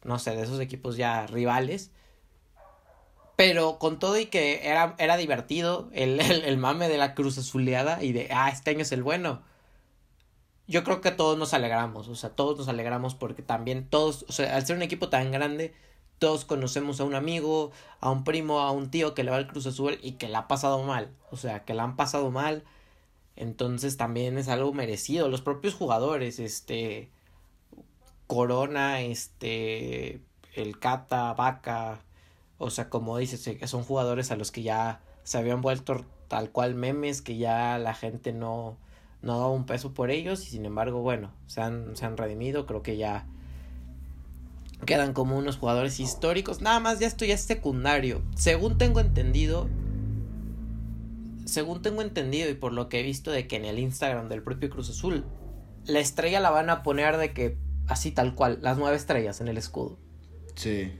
no 0.03 0.19
sé, 0.19 0.35
de 0.35 0.43
esos 0.43 0.59
equipos 0.59 0.97
ya 0.97 1.27
rivales. 1.27 1.91
Pero 3.35 3.79
con 3.79 3.99
todo 3.99 4.17
y 4.19 4.27
que 4.27 4.67
era, 4.67 4.95
era 4.99 5.17
divertido 5.17 5.89
el, 5.93 6.19
el, 6.19 6.57
mame 6.57 6.87
de 6.87 6.97
la 6.97 7.15
cruz 7.15 7.37
azuleada 7.37 8.03
y 8.03 8.11
de, 8.13 8.29
ah, 8.31 8.49
este 8.49 8.71
año 8.71 8.81
es 8.81 8.91
el 8.91 9.03
bueno. 9.03 9.41
Yo 10.67 10.83
creo 10.83 11.01
que 11.01 11.11
todos 11.11 11.37
nos 11.37 11.53
alegramos, 11.53 12.07
o 12.07 12.15
sea, 12.15 12.29
todos 12.29 12.57
nos 12.57 12.67
alegramos 12.69 13.15
porque 13.15 13.41
también 13.41 13.87
todos, 13.89 14.25
o 14.29 14.31
sea, 14.31 14.55
al 14.55 14.65
ser 14.65 14.77
un 14.77 14.81
equipo 14.81 15.09
tan 15.09 15.29
grande, 15.29 15.73
todos 16.19 16.45
conocemos 16.45 17.01
a 17.01 17.03
un 17.03 17.15
amigo, 17.15 17.71
a 17.99 18.09
un 18.09 18.23
primo, 18.23 18.61
a 18.61 18.71
un 18.71 18.89
tío 18.89 19.13
que 19.13 19.25
le 19.25 19.31
va 19.31 19.37
al 19.37 19.47
Cruz 19.47 19.65
Azul 19.67 19.99
y 20.01 20.13
que 20.13 20.29
la 20.29 20.39
ha 20.39 20.47
pasado 20.47 20.81
mal, 20.83 21.09
o 21.31 21.37
sea, 21.37 21.65
que 21.65 21.73
la 21.73 21.83
han 21.83 21.97
pasado 21.97 22.31
mal. 22.31 22.63
Entonces 23.35 23.97
también 23.97 24.37
es 24.37 24.47
algo 24.47 24.73
merecido. 24.73 25.27
Los 25.29 25.41
propios 25.41 25.73
jugadores, 25.73 26.39
este, 26.39 27.09
Corona, 28.27 29.01
este, 29.01 30.21
el 30.55 30.79
Cata, 30.79 31.33
Vaca, 31.33 32.01
o 32.57 32.69
sea, 32.69 32.89
como 32.89 33.17
dices, 33.17 33.49
son 33.69 33.83
jugadores 33.83 34.31
a 34.31 34.35
los 34.35 34.51
que 34.51 34.63
ya 34.63 35.01
se 35.23 35.37
habían 35.37 35.61
vuelto 35.61 36.05
tal 36.27 36.49
cual 36.49 36.75
memes, 36.75 37.21
que 37.21 37.37
ya 37.37 37.77
la 37.77 37.93
gente 37.93 38.33
no, 38.33 38.77
no 39.21 39.37
daba 39.37 39.49
un 39.49 39.65
peso 39.65 39.93
por 39.93 40.11
ellos 40.11 40.45
y 40.47 40.51
sin 40.51 40.65
embargo, 40.65 41.01
bueno, 41.01 41.31
se 41.47 41.61
han, 41.61 41.95
se 41.95 42.05
han 42.05 42.17
redimido, 42.17 42.65
creo 42.65 42.83
que 42.83 42.97
ya 42.97 43.25
quedan 44.85 45.13
como 45.13 45.37
unos 45.37 45.57
jugadores 45.57 45.99
históricos, 45.99 46.61
nada 46.61 46.79
más 46.79 46.99
ya 46.99 47.07
esto 47.07 47.23
ya 47.23 47.35
es 47.35 47.41
secundario, 47.41 48.21
según 48.35 48.77
tengo 48.77 48.99
entendido, 48.99 49.69
según 51.45 51.81
tengo 51.81 52.01
entendido 52.01 52.49
y 52.49 52.53
por 52.53 52.73
lo 52.73 52.89
que 52.89 52.99
he 52.99 53.03
visto 53.03 53.31
de 53.31 53.47
que 53.47 53.55
en 53.55 53.65
el 53.65 53.79
Instagram 53.79 54.29
del 54.29 54.43
propio 54.43 54.69
Cruz 54.69 54.89
Azul, 54.89 55.25
la 55.85 55.99
estrella 55.99 56.39
la 56.39 56.49
van 56.49 56.69
a 56.69 56.83
poner 56.83 57.17
de 57.17 57.33
que 57.33 57.57
así 57.87 58.11
tal 58.11 58.35
cual, 58.35 58.59
las 58.61 58.77
nueve 58.77 58.95
estrellas 58.95 59.41
en 59.41 59.47
el 59.47 59.57
escudo. 59.57 59.97
Sí. 60.55 60.91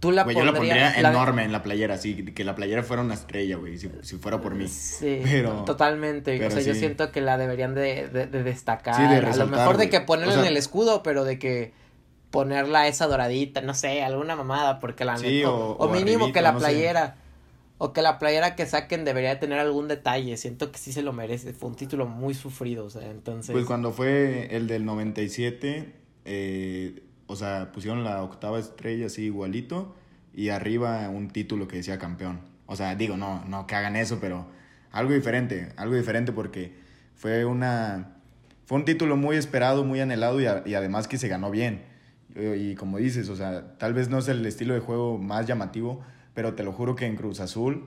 Tú 0.00 0.12
la 0.12 0.30
Yo 0.30 0.44
la 0.44 0.52
pondría 0.52 0.94
enorme 0.94 1.44
en 1.44 1.52
la 1.52 1.62
playera, 1.62 1.94
así, 1.94 2.24
que 2.26 2.44
la 2.44 2.54
playera 2.54 2.82
fuera 2.82 3.02
una 3.02 3.14
estrella, 3.14 3.56
güey, 3.56 3.78
si, 3.78 3.88
fuera 4.18 4.40
por 4.40 4.54
mí. 4.54 4.68
Sí, 4.68 5.20
pero, 5.24 5.64
totalmente. 5.64 6.44
o 6.46 6.50
sea, 6.50 6.60
yo 6.60 6.74
siento 6.74 7.10
que 7.12 7.22
la 7.22 7.38
deberían 7.38 7.74
de, 7.74 8.06
de, 8.08 8.26
destacar. 8.42 8.94
Sí, 8.94 9.02
de 9.02 9.26
A 9.26 9.36
lo 9.36 9.46
mejor 9.46 9.78
de 9.78 9.88
que 9.88 10.00
ponerla 10.02 10.40
en 10.40 10.44
el 10.44 10.56
escudo, 10.58 11.02
pero 11.02 11.24
de 11.24 11.38
que 11.38 11.72
ponerla 12.30 12.86
esa 12.88 13.06
doradita, 13.06 13.62
no 13.62 13.72
sé, 13.72 14.02
alguna 14.02 14.36
mamada, 14.36 14.80
porque 14.80 15.06
la 15.06 15.16
sí, 15.16 15.42
o, 15.44 15.54
o, 15.54 15.88
mínimo 15.88 16.32
que 16.32 16.42
la 16.42 16.56
playera. 16.56 17.16
O 17.78 17.92
que 17.92 18.00
la 18.00 18.18
playera 18.18 18.56
que 18.56 18.64
saquen 18.64 19.04
debería 19.04 19.38
tener 19.38 19.58
algún 19.58 19.86
detalle. 19.86 20.36
Siento 20.38 20.72
que 20.72 20.78
sí 20.78 20.92
se 20.92 21.02
lo 21.02 21.12
merece. 21.12 21.52
Fue 21.52 21.68
un 21.68 21.76
título 21.76 22.06
muy 22.06 22.32
sufrido, 22.32 22.86
o 22.86 22.90
sea, 22.90 23.10
entonces... 23.10 23.52
Pues 23.52 23.66
cuando 23.66 23.92
fue 23.92 24.48
el 24.56 24.66
del 24.66 24.86
97, 24.86 25.92
eh, 26.24 27.02
o 27.26 27.36
sea, 27.36 27.72
pusieron 27.72 28.02
la 28.02 28.22
octava 28.22 28.58
estrella 28.58 29.06
así 29.06 29.24
igualito 29.24 29.94
y 30.32 30.48
arriba 30.48 31.08
un 31.10 31.28
título 31.28 31.68
que 31.68 31.76
decía 31.76 31.98
campeón. 31.98 32.40
O 32.64 32.76
sea, 32.76 32.94
digo, 32.94 33.18
no, 33.18 33.44
no 33.44 33.66
que 33.66 33.74
hagan 33.74 33.94
eso, 33.94 34.18
pero 34.20 34.46
algo 34.90 35.12
diferente, 35.12 35.72
algo 35.76 35.94
diferente 35.94 36.32
porque 36.32 36.74
fue 37.14 37.44
una... 37.44 38.12
Fue 38.64 38.78
un 38.78 38.84
título 38.84 39.16
muy 39.16 39.36
esperado, 39.36 39.84
muy 39.84 40.00
anhelado 40.00 40.40
y, 40.40 40.46
además 40.46 41.06
que 41.06 41.18
se 41.18 41.28
ganó 41.28 41.50
bien. 41.50 41.84
Y, 42.34 42.70
y, 42.70 42.74
como 42.74 42.98
dices, 42.98 43.28
o 43.28 43.36
sea, 43.36 43.76
tal 43.78 43.94
vez 43.94 44.08
no 44.08 44.18
es 44.18 44.26
el 44.26 44.44
estilo 44.44 44.74
de 44.74 44.80
juego 44.80 45.18
más 45.18 45.46
llamativo, 45.46 46.02
pero 46.36 46.52
te 46.54 46.62
lo 46.64 46.72
juro 46.72 46.94
que 46.94 47.06
en 47.06 47.16
Cruz 47.16 47.40
Azul, 47.40 47.86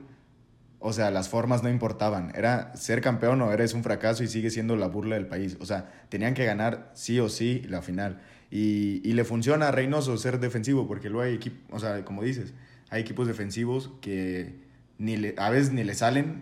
o 0.79 0.91
sea, 0.91 1.11
las 1.11 1.29
formas 1.29 1.61
no 1.61 1.69
importaban. 1.69 2.31
Era 2.33 2.75
ser 2.75 2.99
campeón 2.99 3.39
o 3.43 3.51
eres 3.51 3.75
un 3.75 3.83
fracaso 3.83 4.23
y 4.23 4.27
sigue 4.27 4.49
siendo 4.49 4.75
la 4.75 4.87
burla 4.87 5.15
del 5.17 5.27
país. 5.27 5.55
O 5.61 5.67
sea, 5.67 5.91
tenían 6.09 6.33
que 6.33 6.45
ganar 6.45 6.89
sí 6.95 7.19
o 7.19 7.29
sí 7.29 7.61
la 7.69 7.83
final. 7.83 8.21
Y, 8.49 9.07
y 9.07 9.13
le 9.13 9.23
funciona 9.23 9.67
a 9.67 9.71
Reynoso 9.71 10.17
ser 10.17 10.39
defensivo, 10.39 10.87
porque 10.87 11.11
luego 11.11 11.27
hay 11.27 11.35
equipos, 11.35 11.61
o 11.71 11.79
sea, 11.79 12.03
como 12.03 12.23
dices, 12.23 12.55
hay 12.89 13.01
equipos 13.01 13.27
defensivos 13.27 13.91
que 14.01 14.55
ni 14.97 15.15
le, 15.15 15.35
a 15.37 15.51
veces 15.51 15.71
ni 15.71 15.83
le 15.83 15.93
salen. 15.93 16.41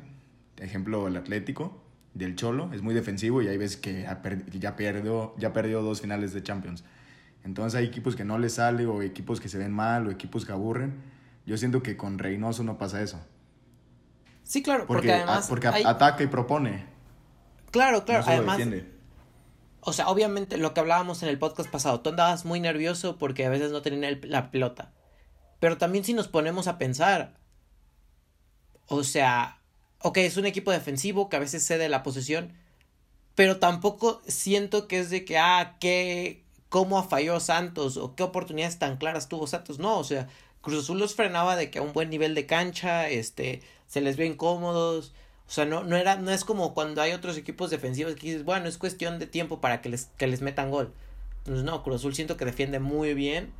Ejemplo, 0.55 1.09
el 1.09 1.17
Atlético 1.17 1.83
del 2.13 2.37
Cholo 2.37 2.71
es 2.73 2.81
muy 2.81 2.93
defensivo 2.93 3.41
y 3.41 3.49
hay 3.49 3.57
veces 3.57 3.75
que 3.75 4.03
ya, 4.03 4.21
ya, 4.57 4.77
perdió, 4.77 5.35
ya 5.37 5.51
perdió 5.51 5.81
dos 5.81 5.99
finales 5.99 6.33
de 6.33 6.41
Champions. 6.41 6.85
Entonces 7.43 7.77
hay 7.77 7.85
equipos 7.85 8.15
que 8.15 8.23
no 8.23 8.39
le 8.39 8.47
sale 8.47 8.85
o 8.85 9.01
equipos 9.01 9.41
que 9.41 9.49
se 9.49 9.57
ven 9.57 9.73
mal 9.73 10.07
o 10.07 10.11
equipos 10.11 10.45
que 10.45 10.53
aburren. 10.53 11.16
Yo 11.47 11.57
siento 11.57 11.81
que 11.81 11.95
con 11.95 12.19
Reynoso 12.19 12.61
no 12.63 12.77
pasa 12.77 13.01
eso. 13.01 13.21
Sí, 14.43 14.61
claro, 14.61 14.85
porque, 14.85 15.13
además. 15.13 15.47
porque 15.47 15.67
ataca 15.67 16.21
y 16.21 16.27
propone. 16.27 16.85
Claro, 17.71 18.03
claro, 18.03 18.25
además. 18.27 18.59
O 19.79 19.93
sea, 19.93 20.09
obviamente 20.09 20.57
lo 20.57 20.73
que 20.73 20.81
hablábamos 20.81 21.23
en 21.23 21.29
el 21.29 21.39
podcast 21.39 21.69
pasado, 21.69 22.01
tú 22.01 22.09
andabas 22.09 22.43
muy 22.43 22.59
nervioso 22.59 23.17
porque 23.17 23.45
a 23.45 23.49
veces 23.49 23.71
no 23.71 23.81
tenían 23.81 24.19
la 24.23 24.51
pelota. 24.51 24.91
Pero 25.61 25.77
también 25.77 26.03
si 26.03 26.13
nos 26.13 26.27
ponemos 26.27 26.67
a 26.67 26.77
pensar, 26.77 27.35
o 28.87 29.05
sea, 29.05 29.61
ok, 30.01 30.17
es 30.17 30.35
un 30.35 30.47
equipo 30.47 30.71
defensivo 30.71 31.29
que 31.29 31.37
a 31.37 31.39
veces 31.39 31.65
cede 31.65 31.87
la 31.87 32.03
posesión, 32.03 32.51
pero 33.35 33.57
tampoco 33.57 34.21
siento 34.27 34.89
que 34.89 34.99
es 34.99 35.09
de 35.09 35.23
que, 35.23 35.37
ah, 35.37 35.77
qué, 35.79 36.43
cómo 36.67 37.01
falló 37.03 37.39
Santos 37.39 37.95
o 37.95 38.15
qué 38.15 38.23
oportunidades 38.23 38.79
tan 38.79 38.97
claras 38.97 39.29
tuvo 39.29 39.47
Santos. 39.47 39.79
No, 39.79 39.97
o 39.97 40.03
sea, 40.03 40.27
Cruz 40.61 40.83
Azul 40.83 40.99
los 40.99 41.15
frenaba 41.15 41.55
de 41.55 41.69
que 41.69 41.79
a 41.79 41.81
un 41.81 41.93
buen 41.93 42.09
nivel 42.09 42.35
de 42.35 42.45
cancha, 42.45 43.09
este, 43.09 43.61
se 43.87 44.01
les 44.01 44.17
ve 44.17 44.25
incómodos. 44.25 45.13
O 45.47 45.51
sea, 45.51 45.65
no, 45.65 45.83
no, 45.83 45.95
era, 45.95 46.17
no 46.17 46.31
es 46.31 46.43
como 46.43 46.73
cuando 46.73 47.01
hay 47.01 47.13
otros 47.13 47.37
equipos 47.37 47.69
defensivos 47.69 48.15
que 48.15 48.27
dices, 48.27 48.43
bueno, 48.43 48.67
es 48.67 48.77
cuestión 48.77 49.17
de 49.19 49.27
tiempo 49.27 49.61
para 49.61 49.81
que 49.81 49.89
les, 49.89 50.05
que 50.17 50.27
les 50.27 50.41
metan 50.41 50.71
gol. 50.71 50.93
Entonces, 51.39 51.63
no, 51.63 51.83
Cruz 51.83 51.97
Azul 51.97 52.15
siento 52.15 52.35
que 52.35 52.45
defiende 52.45 52.79
muy 52.79 53.13
bien. 53.13 53.53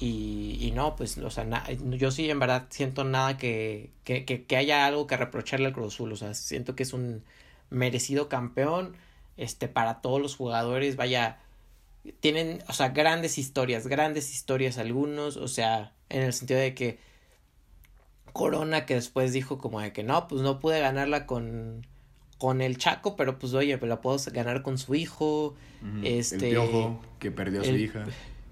Y, 0.00 0.58
y 0.60 0.70
no, 0.70 0.96
pues, 0.96 1.18
o 1.18 1.30
sea, 1.30 1.46
yo 1.68 2.10
sí 2.10 2.30
en 2.30 2.38
verdad 2.38 2.66
siento 2.70 3.04
nada 3.04 3.36
que, 3.36 3.90
que, 4.04 4.24
que, 4.24 4.44
que, 4.44 4.56
haya 4.56 4.86
algo 4.86 5.06
que 5.06 5.16
reprocharle 5.16 5.66
al 5.66 5.72
Cruz 5.72 5.94
Azul. 5.94 6.12
O 6.12 6.16
sea, 6.16 6.32
siento 6.34 6.74
que 6.74 6.84
es 6.84 6.92
un 6.92 7.22
merecido 7.70 8.28
campeón. 8.28 8.96
Este, 9.36 9.68
para 9.68 10.00
todos 10.00 10.20
los 10.20 10.36
jugadores, 10.36 10.96
vaya, 10.96 11.38
tienen, 12.20 12.62
o 12.68 12.72
sea, 12.72 12.90
grandes 12.90 13.38
historias, 13.38 13.86
grandes 13.86 14.32
historias 14.32 14.78
algunos, 14.78 15.36
o 15.36 15.48
sea, 15.48 15.92
en 16.08 16.22
el 16.22 16.32
sentido 16.32 16.60
de 16.60 16.74
que 16.74 16.98
Corona 18.32 18.86
que 18.86 18.94
después 18.94 19.32
dijo 19.32 19.58
como 19.58 19.80
de 19.80 19.92
que 19.92 20.02
no, 20.02 20.28
pues 20.28 20.42
no 20.42 20.60
pude 20.60 20.80
ganarla 20.80 21.26
con, 21.26 21.86
con 22.38 22.60
el 22.60 22.78
Chaco, 22.78 23.16
pero 23.16 23.38
pues 23.38 23.52
oye, 23.54 23.76
pero 23.78 23.88
la 23.90 24.00
puedo 24.00 24.18
ganar 24.32 24.62
con 24.62 24.78
su 24.78 24.94
hijo. 24.94 25.56
Este. 26.02 26.36
El 26.36 26.50
piojo 26.50 27.00
que 27.18 27.30
perdió 27.30 27.62
a 27.62 27.64
su 27.64 27.76
hija. 27.76 28.06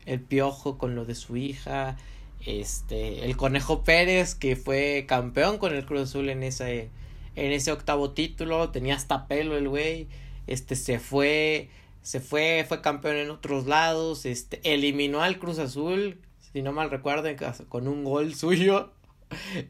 El 0.05 0.21
piojo 0.21 0.79
con 0.79 0.95
lo 0.95 1.05
de 1.05 1.15
su 1.15 1.37
hija. 1.37 1.97
este, 2.45 3.25
el 3.25 3.37
Conejo 3.37 3.83
Pérez, 3.85 4.35
que 4.35 4.57
fue 4.57 5.05
campeón 5.09 5.59
con 5.59 5.75
el 5.75 5.85
Cruz 5.85 6.03
Azul 6.03 6.29
en 6.29 6.43
ese, 6.43 6.91
en 7.35 7.53
ese 7.53 7.73
octavo 7.73 8.13
título, 8.13 8.71
tenía 8.71 8.95
hasta 8.95 9.27
pelo 9.27 9.57
el 9.57 9.69
güey, 9.69 10.09
este, 10.47 10.77
se 10.77 10.99
fue, 10.99 11.71
se 12.07 12.21
fue, 12.21 12.65
fue 12.69 12.83
campeón 12.83 13.17
en 13.17 13.31
otros 13.31 13.67
lados, 13.67 14.27
este, 14.27 14.61
eliminó 14.63 15.23
al 15.23 15.41
Cruz 15.41 15.59
Azul, 15.59 16.23
si 16.39 16.63
no 16.63 16.71
mal 16.71 16.89
recuerdo, 16.89 17.29
con 17.69 17.89
un 17.89 18.05
gol 18.05 18.33
suyo, 18.37 18.93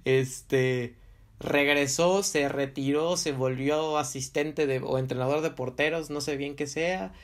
este, 0.04 0.96
regresó, 1.40 2.22
se 2.22 2.50
retiró, 2.50 3.16
se 3.16 3.32
volvió 3.32 3.96
asistente 3.96 4.66
de, 4.66 4.80
o 4.80 4.98
entrenador 4.98 5.40
de 5.40 5.48
porteros, 5.48 6.10
no 6.10 6.20
sé 6.20 6.36
bien 6.36 6.56
qué 6.56 6.66
sea, 6.66 7.14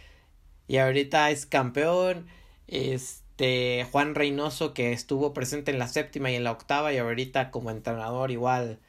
y 0.66 0.78
ahorita 0.78 1.30
es 1.30 1.44
campeón, 1.44 2.26
este, 2.66 3.86
Juan 3.92 4.14
Reynoso 4.14 4.72
que 4.72 4.92
estuvo 4.92 5.34
presente 5.34 5.72
en 5.72 5.78
la 5.78 5.88
séptima 5.88 6.30
y 6.30 6.36
en 6.36 6.44
la 6.44 6.52
octava 6.52 6.90
y 6.90 6.96
ahorita 6.96 7.50
como 7.50 7.70
entrenador 7.70 8.30
igual 8.30 8.80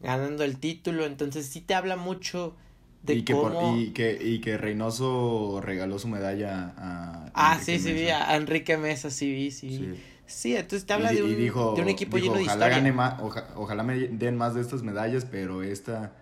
ganando 0.00 0.42
el 0.42 0.58
título, 0.58 1.06
entonces 1.06 1.46
sí 1.46 1.60
te 1.60 1.74
habla 1.74 1.94
mucho 1.94 2.56
de 3.02 3.14
y 3.14 3.22
que 3.22 3.32
cómo... 3.32 3.76
y, 3.76 3.90
que, 3.90 4.18
y 4.22 4.40
que 4.40 4.58
Reynoso 4.58 5.60
regaló 5.62 5.98
su 5.98 6.08
medalla 6.08 6.74
a... 6.76 7.30
Ah, 7.34 7.58
sí, 7.62 7.78
sí, 7.78 7.92
vi, 7.92 8.08
a 8.08 8.36
Enrique 8.36 8.76
Mesa, 8.76 9.10
sí 9.10 9.32
vi, 9.32 9.50
sí. 9.50 9.94
sí. 10.26 10.54
entonces 10.54 10.86
te 10.86 10.92
habla 10.92 11.12
de, 11.12 11.22
un, 11.22 11.36
de 11.36 11.82
un 11.82 11.88
equipo 11.88 12.18
lleno 12.18 12.34
de 12.34 12.42
ojalá 12.42 12.68
Gane 12.68 12.92
más, 12.92 13.20
ojalá 13.56 13.82
me 13.82 13.96
den 13.96 14.36
más 14.36 14.54
de 14.54 14.60
estas 14.60 14.82
medallas, 14.82 15.24
pero 15.24 15.62
esta 15.62 16.12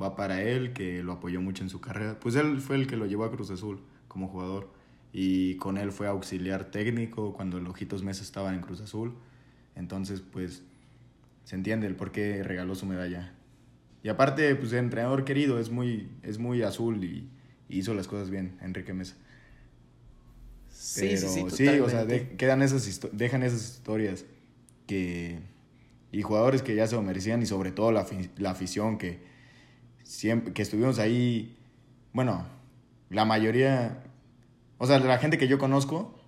va 0.00 0.16
para 0.16 0.42
él, 0.42 0.72
que 0.72 1.02
lo 1.02 1.12
apoyó 1.12 1.40
mucho 1.40 1.62
en 1.62 1.70
su 1.70 1.80
carrera. 1.80 2.18
Pues 2.18 2.34
él 2.34 2.60
fue 2.60 2.76
el 2.76 2.86
que 2.86 2.96
lo 2.96 3.06
llevó 3.06 3.24
a 3.24 3.30
Cruz 3.30 3.50
Azul 3.50 3.80
como 4.08 4.28
jugador 4.28 4.72
y 5.12 5.56
con 5.56 5.78
él 5.78 5.92
fue 5.92 6.08
auxiliar 6.08 6.64
técnico 6.64 7.32
cuando 7.34 7.58
el 7.58 7.66
Ojitos 7.66 8.02
Mesa 8.02 8.22
estaba 8.22 8.52
en 8.52 8.60
Cruz 8.60 8.80
Azul. 8.80 9.14
Entonces, 9.76 10.20
pues 10.20 10.62
se 11.44 11.54
entiende 11.54 11.86
el 11.86 11.94
por 11.94 12.10
qué 12.10 12.42
regaló 12.42 12.74
su 12.74 12.86
medalla. 12.86 13.33
Y 14.04 14.10
aparte, 14.10 14.54
pues 14.54 14.70
el 14.74 14.80
entrenador 14.80 15.24
querido 15.24 15.58
es 15.58 15.70
muy, 15.70 16.10
es 16.22 16.38
muy 16.38 16.62
azul 16.62 17.02
y, 17.02 17.26
hizo 17.70 17.94
las 17.94 18.06
cosas 18.06 18.28
bien, 18.28 18.58
Enrique 18.60 18.92
Mesa. 18.92 19.16
Sí, 20.68 21.16
sí, 21.16 21.26
sí, 21.26 21.44
sí, 21.48 21.68
o 21.80 21.88
sea, 21.88 22.06
quedan 22.36 22.60
esas 22.60 23.00
dejan 23.12 23.42
esas 23.42 23.62
historias 23.62 24.26
que 24.86 25.38
y 26.12 26.20
jugadores 26.20 26.62
que 26.62 26.76
ya 26.76 26.86
se 26.86 26.94
lo 26.94 27.02
merecían 27.02 27.42
y 27.42 27.46
sobre 27.46 27.72
todo 27.72 27.90
la, 27.90 28.06
la 28.36 28.50
afición 28.50 28.98
que 28.98 29.20
siempre 30.02 30.52
que 30.52 30.60
estuvimos 30.60 30.98
ahí, 30.98 31.56
bueno, 32.12 32.46
la 33.08 33.24
mayoría, 33.24 34.02
o 34.76 34.86
sea, 34.86 34.98
la 34.98 35.16
gente 35.16 35.38
que 35.38 35.48
yo 35.48 35.58
conozco 35.58 36.20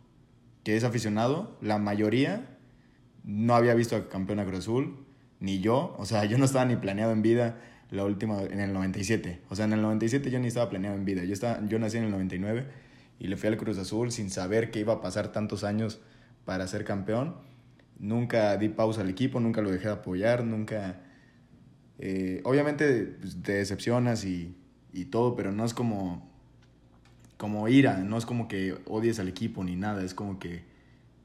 que 0.65 0.77
es 0.77 0.83
aficionado, 0.83 1.59
la 1.61 1.77
mayoría 1.77 2.59
no 3.23 3.55
había 3.55 3.75
visto 3.75 3.97
a 3.97 4.09
campeón 4.09 4.41
a 4.41 4.47
Cruz 4.47 4.61
Azul, 4.61 5.06
ni 5.41 5.61
yo, 5.61 5.95
o 5.99 6.07
sea, 6.07 6.25
yo 6.25 6.39
no 6.39 6.45
estaba 6.45 6.65
ni 6.65 6.77
planeado 6.77 7.13
en 7.13 7.23
vida 7.23 7.59
la 7.91 8.05
última, 8.05 8.43
en 8.43 8.61
el 8.61 8.73
97, 8.73 9.41
o 9.49 9.57
sea, 9.57 9.67
en 9.67 9.75
el 9.75 9.83
97 9.83 10.31
yo 10.31 10.39
ni 10.39 10.49
estaba 10.49 10.69
planeado 10.69 10.97
en 10.97 11.05
vida, 11.05 11.25
yo, 11.25 11.33
estaba, 11.33 11.65
yo 11.67 11.79
nací 11.79 11.99
en 11.99 12.05
el 12.05 12.11
99 12.11 12.67
y 13.19 13.29
le 13.29 13.37
fui 13.37 13.49
al 13.49 13.57
Cruz 13.57 13.79
Azul 13.79 14.11
sin 14.11 14.31
saber 14.31 14.71
que 14.71 14.81
iba 14.81 14.95
a 14.95 15.01
pasar 15.01 15.33
tantos 15.33 15.65
años 15.65 16.01
para 16.45 16.67
ser 16.67 16.85
campeón, 16.85 17.37
nunca 17.99 18.57
di 18.57 18.69
pausa 18.69 19.01
al 19.01 19.11
equipo, 19.11 19.41
nunca 19.41 19.63
lo 19.63 19.71
dejé 19.71 19.89
de 19.89 19.95
apoyar, 19.95 20.45
nunca... 20.45 21.01
Eh, 21.99 22.43
obviamente 22.45 23.17
pues, 23.21 23.41
te 23.43 23.53
decepcionas 23.53 24.25
y, 24.27 24.55
y 24.93 25.07
todo, 25.07 25.35
pero 25.35 25.51
no 25.51 25.65
es 25.65 25.73
como, 25.73 26.29
como 27.37 27.69
ira, 27.69 27.99
no 27.99 28.19
es 28.19 28.27
como 28.27 28.49
que 28.49 28.77
odies 28.87 29.19
al 29.19 29.29
equipo 29.29 29.65
ni 29.65 29.77
nada, 29.77 30.03
es 30.05 30.15
como 30.15 30.39
que, 30.39 30.63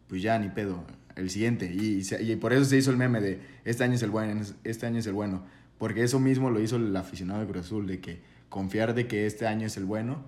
pues 0.08 0.22
ya 0.22 0.39
ni 0.39 0.50
pedo, 0.50 0.86
el 1.15 1.30
siguiente. 1.30 1.72
Y, 1.74 2.01
y, 2.20 2.36
por 2.36 2.53
eso 2.53 2.65
se 2.65 2.77
hizo 2.77 2.91
el 2.91 2.98
meme 2.98 3.22
de 3.22 3.39
este 3.65 3.84
año 3.84 3.96
es 3.96 4.03
el 4.03 4.10
bueno, 4.10 4.41
este 4.63 4.86
año 4.86 5.00
es 5.00 5.08
el 5.08 5.13
bueno. 5.13 5.44
Porque 5.77 6.03
eso 6.03 6.20
mismo 6.20 6.50
lo 6.50 6.62
hizo 6.62 6.75
el 6.75 6.95
aficionado 6.95 7.41
de 7.41 7.47
Cruz 7.47 7.65
Azul, 7.65 7.88
de 7.88 8.00
que 8.00 8.19
confiar 8.50 8.93
de 8.93 9.08
que 9.08 9.26
este 9.26 9.47
año 9.47 9.65
es 9.65 9.78
el 9.78 9.86
bueno. 9.86 10.24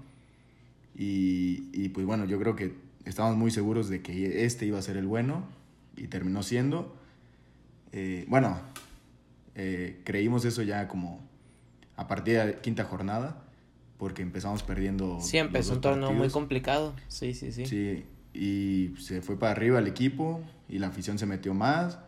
Y, 0.95 1.69
y 1.73 1.89
pues 1.89 2.05
bueno, 2.05 2.25
yo 2.25 2.39
creo 2.39 2.55
que 2.55 2.73
estamos 3.05 3.35
muy 3.35 3.51
seguros 3.51 3.89
de 3.89 4.01
que 4.01 4.45
este 4.45 4.65
iba 4.65 4.79
a 4.79 4.81
ser 4.81 4.97
el 4.97 5.07
bueno 5.07 5.43
y 5.95 6.07
terminó 6.07 6.43
siendo. 6.43 6.95
Eh, 7.91 8.25
bueno, 8.27 8.59
eh, 9.55 10.01
creímos 10.03 10.45
eso 10.45 10.63
ya 10.63 10.87
como 10.87 11.21
a 11.95 12.07
partir 12.07 12.37
de 12.37 12.45
la 12.45 12.61
quinta 12.61 12.83
jornada, 12.83 13.43
porque 13.97 14.21
empezamos 14.21 14.63
perdiendo. 14.63 15.19
Sí, 15.21 15.37
empezó 15.37 15.73
un 15.73 15.81
torneo 15.81 16.11
muy 16.11 16.29
complicado. 16.29 16.95
Sí, 17.07 17.33
sí, 17.33 17.51
sí. 17.51 17.65
Sí, 17.65 18.03
y 18.33 18.93
se 18.99 19.21
fue 19.21 19.37
para 19.37 19.51
arriba 19.51 19.79
el 19.79 19.87
equipo 19.87 20.41
y 20.67 20.79
la 20.79 20.87
afición 20.87 21.19
se 21.19 21.25
metió 21.25 21.53
más. 21.53 21.99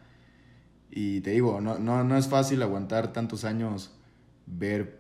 Y 0.90 1.22
te 1.22 1.32
digo, 1.32 1.62
no, 1.62 1.78
no, 1.78 2.04
no 2.04 2.18
es 2.18 2.28
fácil 2.28 2.62
aguantar 2.62 3.14
tantos 3.14 3.46
años 3.46 3.94
ver... 4.46 5.00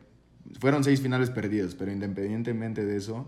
Fueron 0.60 0.84
seis 0.84 1.02
finales 1.02 1.32
perdidos, 1.32 1.74
pero 1.74 1.92
independientemente 1.92 2.86
de 2.86 2.98
eso, 2.98 3.26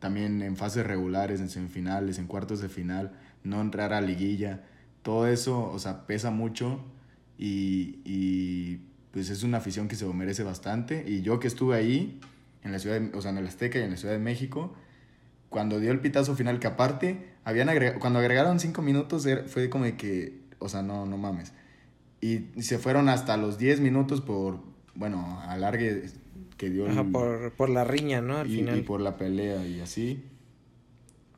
también 0.00 0.42
en 0.42 0.56
fases 0.56 0.84
regulares, 0.84 1.40
en 1.40 1.48
semifinales, 1.48 2.18
en 2.18 2.26
cuartos 2.26 2.60
de 2.60 2.68
final, 2.68 3.12
no 3.44 3.60
entrar 3.60 3.92
a 3.92 4.00
liguilla, 4.00 4.64
todo 5.02 5.28
eso, 5.28 5.70
o 5.70 5.78
sea, 5.78 6.06
pesa 6.06 6.32
mucho 6.32 6.80
y, 7.38 8.00
y 8.04 8.80
pues 9.12 9.30
es 9.30 9.44
una 9.44 9.58
afición 9.58 9.86
que 9.86 9.94
se 9.94 10.04
merece 10.06 10.42
bastante. 10.42 11.04
Y 11.06 11.22
yo 11.22 11.38
que 11.38 11.46
estuve 11.46 11.76
ahí, 11.76 12.20
en 12.62 12.72
la 12.72 12.78
ciudad, 12.80 13.00
o 13.14 13.22
sea, 13.22 13.30
en 13.30 13.38
el 13.38 13.46
Azteca 13.46 13.78
y 13.78 13.82
en 13.82 13.90
la 13.90 13.96
Ciudad 13.96 14.14
de 14.14 14.20
México, 14.20 14.74
cuando 15.48 15.80
dio 15.80 15.92
el 15.92 16.00
pitazo 16.00 16.34
final, 16.34 16.58
que 16.58 16.66
aparte, 16.66 17.32
habían 17.44 17.68
cuando 17.98 18.18
agregaron 18.18 18.60
cinco 18.60 18.82
minutos, 18.82 19.26
fue 19.46 19.70
como 19.70 19.84
de 19.84 19.96
que, 19.96 20.40
o 20.58 20.68
sea, 20.68 20.82
no, 20.82 21.06
no 21.06 21.16
mames. 21.16 21.52
Y 22.20 22.46
se 22.60 22.78
fueron 22.78 23.08
hasta 23.08 23.36
los 23.36 23.58
10 23.58 23.80
minutos 23.80 24.20
por, 24.20 24.60
bueno, 24.94 25.40
alargue 25.46 26.10
que 26.56 26.68
dio. 26.68 26.88
Ajá, 26.88 27.04
por, 27.04 27.52
por, 27.52 27.70
la 27.70 27.84
riña, 27.84 28.20
¿no? 28.20 28.38
Al 28.38 28.50
y, 28.50 28.56
final. 28.56 28.78
y 28.78 28.82
por 28.82 29.00
la 29.00 29.16
pelea 29.16 29.64
y 29.64 29.80
así. 29.80 30.24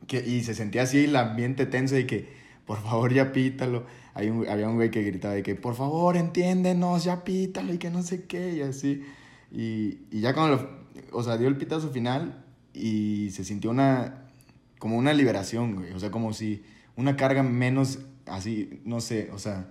Que, 0.06 0.26
y 0.26 0.42
se 0.42 0.54
sentía 0.54 0.82
así 0.82 1.04
el 1.04 1.14
ambiente 1.14 1.66
tenso 1.66 1.96
y 1.98 2.06
que, 2.06 2.28
por 2.66 2.82
favor, 2.82 3.12
ya 3.12 3.32
pítalo. 3.32 3.84
Hay 4.14 4.30
un, 4.30 4.48
había 4.48 4.68
un 4.68 4.74
güey 4.74 4.90
que 4.90 5.02
gritaba 5.02 5.34
de 5.34 5.42
que, 5.42 5.54
por 5.54 5.76
favor, 5.76 6.16
entiéndenos, 6.16 7.04
ya 7.04 7.22
pítalo 7.22 7.72
y 7.72 7.78
que 7.78 7.90
no 7.90 8.02
sé 8.02 8.24
qué, 8.24 8.54
y 8.54 8.62
así. 8.62 9.04
Y, 9.52 10.00
y 10.10 10.20
ya 10.20 10.34
cuando, 10.34 10.56
lo, 10.56 11.16
o 11.16 11.22
sea, 11.22 11.36
dio 11.36 11.46
el 11.46 11.56
pitazo 11.56 11.90
final 11.90 12.44
y 12.80 13.30
se 13.30 13.44
sintió 13.44 13.70
una, 13.70 14.30
como 14.78 14.96
una 14.96 15.12
liberación, 15.12 15.76
güey. 15.76 15.92
O 15.92 16.00
sea, 16.00 16.10
como 16.10 16.32
si 16.32 16.62
una 16.96 17.16
carga 17.16 17.42
menos, 17.42 17.98
así, 18.26 18.80
no 18.84 19.00
sé, 19.00 19.30
o 19.32 19.38
sea, 19.38 19.68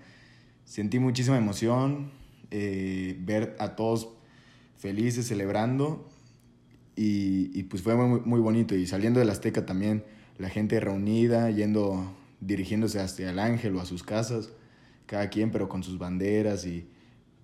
sentí 0.65 0.99
muchísima 0.99 1.37
emoción, 1.37 2.11
eh, 2.51 3.17
ver 3.21 3.55
a 3.59 3.75
todos 3.75 4.09
felices, 4.77 5.27
celebrando. 5.27 6.09
Y, 6.95 7.63
pues 7.63 7.81
fue 7.81 7.95
muy, 7.95 8.19
muy 8.21 8.41
bonito. 8.41 8.75
Y 8.75 8.85
saliendo 8.85 9.21
del 9.21 9.29
Azteca 9.29 9.65
también, 9.65 10.03
la 10.37 10.49
gente 10.49 10.79
reunida, 10.81 11.49
yendo, 11.49 12.13
dirigiéndose 12.41 12.99
hacia 12.99 13.29
el 13.29 13.39
ángel 13.39 13.75
o 13.75 13.81
a 13.81 13.85
sus 13.85 14.03
casas, 14.03 14.51
cada 15.05 15.29
quien, 15.29 15.51
pero 15.51 15.69
con 15.69 15.81
sus 15.81 15.97
banderas 15.97 16.65
y 16.65 16.89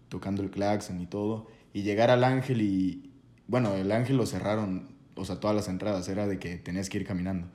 tocando 0.10 0.44
el 0.44 0.52
claxon 0.52 1.00
y 1.00 1.06
todo. 1.06 1.48
Y 1.74 1.84
llegar 1.84 2.10
al 2.10 2.26
ángel 2.26 2.62
y, 2.62 3.12
bueno, 3.48 3.76
el 3.76 3.92
ángel 3.94 4.18
lo 4.18 4.26
cerraron 4.26 4.95
o 5.16 5.26
sea, 5.26 5.40
todas 5.40 5.56
las 5.56 5.68
entradas, 5.68 6.08
era 6.10 6.28
de 6.28 6.40
que 6.40 6.58
tenías 6.58 6.90
que 6.90 6.98
ir 6.98 7.06
caminando. 7.06 7.48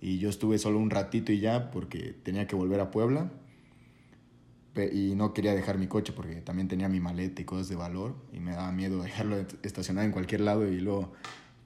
Y 0.00 0.18
yo 0.18 0.30
estuve 0.30 0.58
solo 0.58 0.78
un 0.78 0.90
ratito 0.90 1.32
y 1.32 1.40
ya 1.40 1.70
porque 1.70 2.14
tenía 2.22 2.46
que 2.46 2.56
volver 2.56 2.80
a 2.80 2.90
Puebla 2.90 3.30
y 4.92 5.14
no 5.14 5.34
quería 5.34 5.54
dejar 5.54 5.78
mi 5.78 5.88
coche 5.88 6.12
porque 6.14 6.36
también 6.36 6.68
tenía 6.68 6.88
mi 6.88 7.00
maleta 7.00 7.42
y 7.42 7.44
cosas 7.44 7.68
de 7.68 7.76
valor 7.76 8.14
y 8.32 8.40
me 8.40 8.52
daba 8.52 8.72
miedo 8.72 9.02
dejarlo 9.02 9.44
estacionado 9.62 10.06
en 10.06 10.12
cualquier 10.12 10.40
lado 10.40 10.66
y 10.66 10.80
luego 10.80 11.12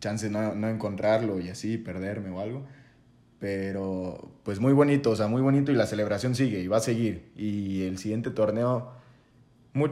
chance 0.01 0.29
no, 0.29 0.55
no 0.55 0.69
encontrarlo 0.69 1.41
y 1.41 1.49
así 1.49 1.79
perderme 1.79 2.31
o 2.31 2.41
algo. 2.41 2.67
Pero 3.39 4.31
pues 4.43 4.59
muy 4.59 4.73
bonito, 4.73 5.11
o 5.11 5.17
sea, 5.17 5.29
muy 5.29 5.43
bonito 5.43 5.71
y 5.71 5.75
la 5.75 5.87
celebración 5.87 6.35
sigue 6.35 6.61
y 6.61 6.67
va 6.67 6.79
a 6.79 6.81
seguir. 6.81 7.31
Y 7.37 7.83
el 7.83 7.99
siguiente 7.99 8.31
torneo, 8.31 8.93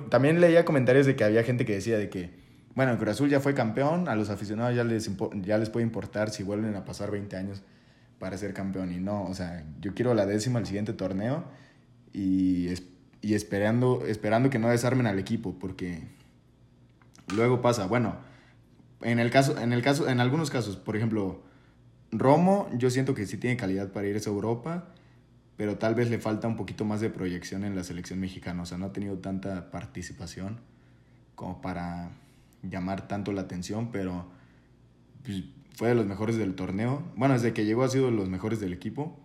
también 0.09 0.41
leía 0.41 0.65
comentarios 0.65 1.07
de 1.07 1.17
que 1.17 1.25
había 1.25 1.43
gente 1.45 1.67
que 1.67 1.75
decía 1.75 1.99
de 1.99 2.09
que 2.09 2.42
bueno, 2.75 2.93
el 2.93 2.99
Cruz 2.99 3.11
Azul 3.11 3.29
ya 3.29 3.41
fue 3.41 3.55
campeón, 3.55 4.09
a 4.09 4.15
los 4.15 4.31
aficionados 4.31 4.75
ya 4.75 4.85
les, 4.85 5.11
ya 5.43 5.59
les 5.59 5.69
puede 5.69 5.85
importar 5.85 6.31
si 6.31 6.43
vuelven 6.43 6.75
a 6.75 6.85
pasar 6.85 7.11
20 7.11 7.37
años 7.37 7.63
para 8.19 8.39
ser 8.39 8.55
campeón. 8.55 8.93
Y 8.93 9.01
no, 9.01 9.25
o 9.25 9.35
sea, 9.35 9.65
yo 9.81 9.95
quiero 9.95 10.15
la 10.15 10.27
décima 10.27 10.59
al 10.59 10.67
siguiente 10.67 10.93
torneo 10.93 11.45
y, 12.13 12.69
y 13.21 13.35
esperando, 13.35 14.05
esperando 14.07 14.49
que 14.49 14.59
no 14.59 14.69
desarmen 14.69 15.07
al 15.07 15.19
equipo, 15.19 15.59
porque 15.59 16.03
luego 17.35 17.61
pasa, 17.61 17.87
bueno, 17.87 18.17
en 19.03 19.19
el 19.19 19.31
caso, 19.31 19.59
en 19.59 19.73
el 19.73 19.83
caso, 19.83 20.09
en 20.09 20.21
algunos 20.21 20.51
casos, 20.51 20.77
por 20.77 20.97
ejemplo, 20.97 21.43
Romo, 22.11 22.71
yo 22.77 22.91
siento 22.91 23.15
que 23.15 23.27
sí 23.27 23.37
tiene 23.37 23.57
calidad 23.57 23.93
para 23.93 24.07
irse 24.07 24.31
a 24.31 24.33
Europa, 24.33 24.89
pero 25.57 25.77
tal 25.77 25.95
vez 25.95 26.09
le 26.09 26.19
falta 26.19 26.49
un 26.49 26.57
poquito 26.57 26.85
más 26.85 27.01
de 27.01 27.11
proyección 27.11 27.65
en 27.65 27.77
la 27.77 27.85
selección 27.85 28.21
mexicana, 28.21 28.63
o 28.63 28.67
sea, 28.67 28.79
no 28.79 28.87
ha 28.87 28.93
tenido 28.93 29.19
tanta 29.19 29.71
participación 29.71 30.61
como 31.35 31.61
para 31.61 32.13
llamar 32.63 33.09
tanto 33.09 33.33
la 33.33 33.43
atención, 33.43 33.91
pero 33.91 34.27
pues, 35.25 35.45
fue 35.75 35.89
de 35.89 35.95
los 35.95 36.07
mejores 36.07 36.37
del 36.37 36.55
torneo. 36.55 37.03
Bueno, 37.17 37.35
desde 37.35 37.53
que 37.53 37.65
llegó 37.65 37.83
ha 37.85 37.89
sido 37.89 38.07
de 38.07 38.13
los 38.13 38.29
mejores 38.29 38.61
del 38.61 38.73
equipo. 38.73 39.19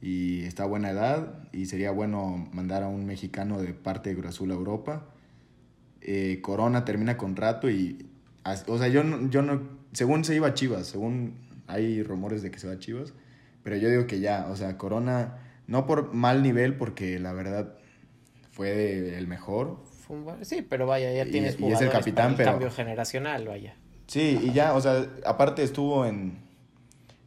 y 0.00 0.42
está 0.42 0.64
a 0.64 0.66
buena 0.66 0.90
edad 0.90 1.48
y 1.52 1.66
sería 1.66 1.90
bueno 1.90 2.48
mandar 2.52 2.82
a 2.82 2.88
un 2.88 3.06
mexicano 3.06 3.60
de 3.60 3.72
parte 3.72 4.10
de 4.10 4.20
Cruz 4.20 4.40
a 4.40 4.44
Europa. 4.44 5.06
Eh, 6.02 6.40
Corona 6.42 6.84
termina 6.84 7.16
contrato 7.16 7.70
y, 7.70 8.06
o 8.66 8.78
sea, 8.78 8.88
yo 8.88 9.02
no, 9.02 9.30
yo 9.30 9.40
no, 9.40 9.62
según 9.92 10.24
se 10.24 10.34
iba 10.34 10.48
a 10.48 10.54
Chivas, 10.54 10.86
según 10.86 11.36
hay 11.66 12.02
rumores 12.02 12.42
de 12.42 12.50
que 12.50 12.58
se 12.58 12.66
va 12.66 12.74
a 12.74 12.78
Chivas, 12.78 13.14
pero 13.62 13.76
yo 13.76 13.88
digo 13.88 14.06
que 14.06 14.20
ya, 14.20 14.48
o 14.50 14.56
sea, 14.56 14.76
Corona, 14.76 15.38
no 15.66 15.86
por 15.86 16.12
mal 16.12 16.42
nivel, 16.42 16.76
porque 16.76 17.18
la 17.18 17.32
verdad 17.32 17.78
fue 18.50 19.16
el 19.16 19.26
mejor. 19.26 19.82
Sí, 20.42 20.62
pero 20.62 20.86
vaya, 20.86 21.12
ya 21.12 21.30
tienes 21.30 21.58
y, 21.58 21.66
es 21.66 21.80
el 21.80 21.90
capitán, 21.90 22.34
pero... 22.36 22.50
cambio 22.52 22.70
generacional, 22.70 23.46
vaya. 23.46 23.74
Sí, 24.06 24.38
y 24.42 24.52
ya, 24.52 24.74
o 24.74 24.80
sea, 24.80 25.06
aparte 25.24 25.62
estuvo 25.62 26.04
en, 26.04 26.38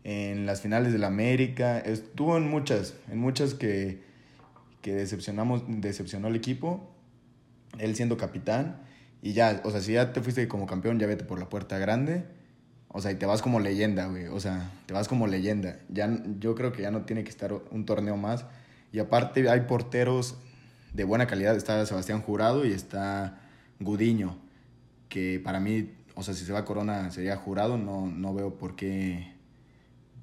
en 0.03 0.45
las 0.45 0.61
finales 0.61 0.93
del 0.93 1.03
América, 1.03 1.79
estuvo 1.79 2.37
en 2.37 2.47
muchas, 2.47 2.93
en 3.09 3.17
muchas 3.17 3.55
que, 3.55 4.03
que 4.81 4.93
decepcionamos, 4.93 5.63
decepcionó 5.67 6.27
el 6.27 6.35
equipo, 6.35 6.87
él 7.79 7.95
siendo 7.95 8.15
capitán, 8.17 8.81
y 9.21 9.33
ya, 9.33 9.61
o 9.63 9.71
sea, 9.71 9.81
si 9.81 9.93
ya 9.93 10.13
te 10.13 10.21
fuiste 10.21 10.47
como 10.47 10.67
campeón, 10.67 10.99
ya 10.99 11.07
vete 11.07 11.23
por 11.23 11.39
la 11.39 11.49
puerta 11.49 11.79
grande, 11.79 12.25
o 12.89 13.01
sea, 13.01 13.11
y 13.11 13.15
te 13.15 13.25
vas 13.25 13.41
como 13.41 13.59
leyenda, 13.59 14.05
güey, 14.05 14.27
o 14.27 14.39
sea, 14.39 14.71
te 14.85 14.93
vas 14.93 15.07
como 15.07 15.25
leyenda, 15.25 15.79
ya, 15.89 16.09
yo 16.39 16.53
creo 16.53 16.71
que 16.71 16.83
ya 16.83 16.91
no 16.91 17.01
tiene 17.01 17.23
que 17.23 17.29
estar 17.29 17.53
un 17.53 17.85
torneo 17.85 18.17
más, 18.17 18.45
y 18.93 18.99
aparte 18.99 19.49
hay 19.49 19.61
porteros 19.61 20.37
de 20.93 21.03
buena 21.03 21.27
calidad, 21.27 21.55
está 21.55 21.85
Sebastián 21.85 22.21
Jurado 22.21 22.65
y 22.65 22.71
está 22.71 23.41
Gudiño, 23.79 24.37
que 25.09 25.39
para 25.43 25.59
mí, 25.59 25.91
o 26.15 26.23
sea, 26.23 26.33
si 26.33 26.45
se 26.45 26.53
va 26.53 26.65
Corona 26.65 27.11
sería 27.11 27.37
Jurado, 27.37 27.77
no, 27.77 28.07
no 28.07 28.33
veo 28.33 28.57
por 28.57 28.75
qué 28.75 29.33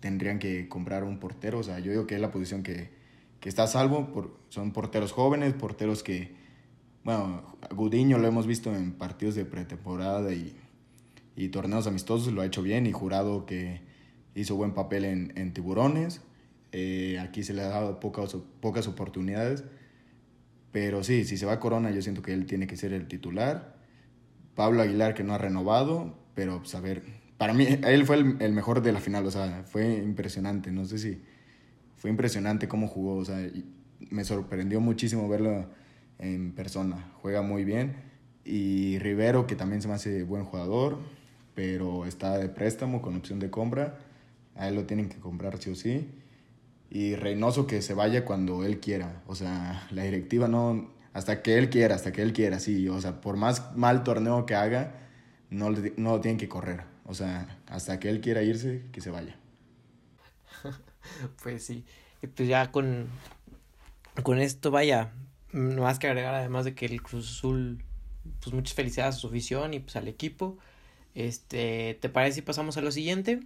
tendrían 0.00 0.38
que 0.38 0.68
comprar 0.68 1.04
un 1.04 1.18
portero. 1.18 1.60
O 1.60 1.62
sea, 1.62 1.78
yo 1.78 1.90
digo 1.90 2.06
que 2.06 2.16
es 2.16 2.20
la 2.20 2.30
posición 2.30 2.62
que, 2.62 2.90
que 3.40 3.48
está 3.48 3.62
a 3.62 3.66
salvo. 3.66 4.12
Por, 4.12 4.36
son 4.50 4.72
porteros 4.72 5.12
jóvenes, 5.12 5.54
porteros 5.54 6.02
que, 6.02 6.34
bueno, 7.04 7.56
Gudiño 7.74 8.18
lo 8.18 8.26
hemos 8.28 8.46
visto 8.46 8.74
en 8.74 8.92
partidos 8.92 9.34
de 9.34 9.44
pretemporada 9.44 10.32
y, 10.34 10.54
y 11.36 11.48
torneos 11.48 11.86
amistosos, 11.86 12.32
lo 12.32 12.42
ha 12.42 12.46
hecho 12.46 12.62
bien 12.62 12.86
y 12.86 12.92
jurado 12.92 13.46
que 13.46 13.80
hizo 14.34 14.56
buen 14.56 14.74
papel 14.74 15.04
en, 15.04 15.32
en 15.36 15.52
Tiburones. 15.54 16.20
Eh, 16.72 17.18
aquí 17.20 17.42
se 17.44 17.54
le 17.54 17.62
ha 17.62 17.68
dado 17.68 18.00
pocas, 18.00 18.36
pocas 18.60 18.86
oportunidades. 18.88 19.64
Pero 20.74 21.04
sí, 21.04 21.24
si 21.24 21.36
se 21.36 21.46
va 21.46 21.60
Corona, 21.60 21.92
yo 21.92 22.02
siento 22.02 22.20
que 22.20 22.32
él 22.32 22.46
tiene 22.46 22.66
que 22.66 22.76
ser 22.76 22.92
el 22.92 23.06
titular. 23.06 23.76
Pablo 24.56 24.82
Aguilar, 24.82 25.14
que 25.14 25.22
no 25.22 25.32
ha 25.32 25.38
renovado, 25.38 26.18
pero 26.34 26.58
pues 26.58 26.74
a 26.74 26.80
ver 26.80 27.04
para 27.38 27.54
mí, 27.54 27.64
él 27.84 28.04
fue 28.04 28.16
el, 28.16 28.52
mejor 28.52 28.82
de 28.82 28.90
la 28.90 28.98
final, 28.98 29.24
o 29.24 29.30
sea, 29.30 29.62
fue 29.66 29.98
impresionante, 29.98 30.72
no 30.72 30.84
sé 30.84 30.98
si 30.98 31.20
fue 31.94 32.10
impresionante 32.10 32.66
cómo 32.66 32.88
jugó, 32.88 33.18
o 33.18 33.24
sea, 33.24 33.38
me 34.10 34.24
sorprendió 34.24 34.80
muchísimo 34.80 35.28
verlo 35.28 35.70
en 36.18 36.50
persona, 36.56 37.12
juega 37.22 37.42
muy 37.42 37.62
bien. 37.62 37.94
Y 38.44 38.98
Rivero, 38.98 39.46
que 39.46 39.54
también 39.54 39.80
se 39.80 39.86
me 39.86 39.94
hace 39.94 40.24
buen 40.24 40.44
jugador, 40.44 40.98
pero 41.54 42.04
está 42.04 42.36
de 42.36 42.48
préstamo 42.48 43.00
con 43.00 43.14
opción 43.14 43.38
de 43.38 43.48
compra, 43.48 43.98
a 44.56 44.66
él 44.66 44.74
lo 44.74 44.86
tienen 44.86 45.08
que 45.08 45.18
comprar 45.18 45.58
sí 45.58 45.70
o 45.70 45.76
sí. 45.76 46.08
Y 46.94 47.16
Reynoso 47.16 47.66
que 47.66 47.82
se 47.82 47.92
vaya 47.92 48.24
cuando 48.24 48.64
él 48.64 48.78
quiera, 48.78 49.20
o 49.26 49.34
sea, 49.34 49.84
la 49.90 50.04
directiva 50.04 50.46
no, 50.46 50.94
hasta 51.12 51.42
que 51.42 51.58
él 51.58 51.68
quiera, 51.68 51.96
hasta 51.96 52.12
que 52.12 52.22
él 52.22 52.32
quiera, 52.32 52.60
sí, 52.60 52.88
o 52.88 53.00
sea, 53.00 53.20
por 53.20 53.36
más 53.36 53.74
mal 53.76 54.04
torneo 54.04 54.46
que 54.46 54.54
haga, 54.54 54.94
no, 55.50 55.70
no 55.70 56.12
lo 56.12 56.20
tienen 56.20 56.38
que 56.38 56.48
correr. 56.48 56.84
O 57.04 57.12
sea, 57.12 57.58
hasta 57.66 57.98
que 57.98 58.08
él 58.08 58.20
quiera 58.20 58.44
irse, 58.44 58.84
que 58.92 59.00
se 59.00 59.10
vaya. 59.10 59.36
pues 61.42 61.66
sí. 61.66 61.84
Y 62.22 62.28
pues 62.28 62.48
ya 62.48 62.70
con, 62.70 63.08
con 64.22 64.38
esto, 64.38 64.70
vaya, 64.70 65.12
no 65.50 65.82
más 65.82 65.98
que 65.98 66.06
agregar 66.06 66.36
además 66.36 66.64
de 66.64 66.76
que 66.76 66.86
el 66.86 67.02
Cruz 67.02 67.28
Azul, 67.28 67.82
pues 68.38 68.54
muchas 68.54 68.74
felicidades 68.74 69.16
a 69.16 69.18
su 69.18 69.26
afición 69.26 69.74
y 69.74 69.80
pues 69.80 69.96
al 69.96 70.06
equipo. 70.06 70.58
Este, 71.16 71.98
¿te 72.00 72.08
parece 72.08 72.36
si 72.36 72.42
pasamos 72.42 72.76
a 72.76 72.82
lo 72.82 72.92
siguiente? 72.92 73.40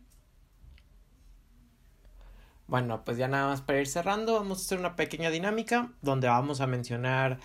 Bueno, 2.68 3.02
pues 3.04 3.16
ya 3.16 3.28
nada 3.28 3.48
más 3.48 3.62
para 3.62 3.80
ir 3.80 3.86
cerrando, 3.86 4.34
vamos 4.34 4.58
a 4.58 4.62
hacer 4.62 4.78
una 4.78 4.94
pequeña 4.94 5.30
dinámica 5.30 5.90
donde 6.02 6.28
vamos 6.28 6.60
a 6.60 6.66
mencionar 6.66 7.40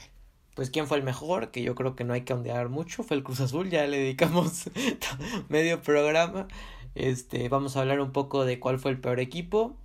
pues 0.53 0.69
quién 0.69 0.86
fue 0.86 0.97
el 0.97 1.03
mejor, 1.03 1.49
que 1.49 1.63
yo 1.63 1.75
creo 1.75 1.95
que 1.95 2.03
no 2.03 2.13
hay 2.13 2.21
que 2.21 2.33
ondear 2.33 2.69
mucho, 2.69 3.03
fue 3.03 3.17
el 3.17 3.23
Cruz 3.23 3.39
Azul, 3.39 3.69
ya 3.69 3.88
le 3.88 3.97
dedicamos 3.97 4.69
medio 5.49 5.81
programa. 5.81 6.47
Este, 6.93 7.49
vamos 7.49 7.75
a 7.75 7.81
hablar 7.81 7.99
un 8.01 8.12
poco 8.12 8.45
de 8.45 8.59
cuál 8.59 8.77
fue 8.79 8.91
el 8.91 8.99
peor 8.99 9.19
equipo, 9.19 9.75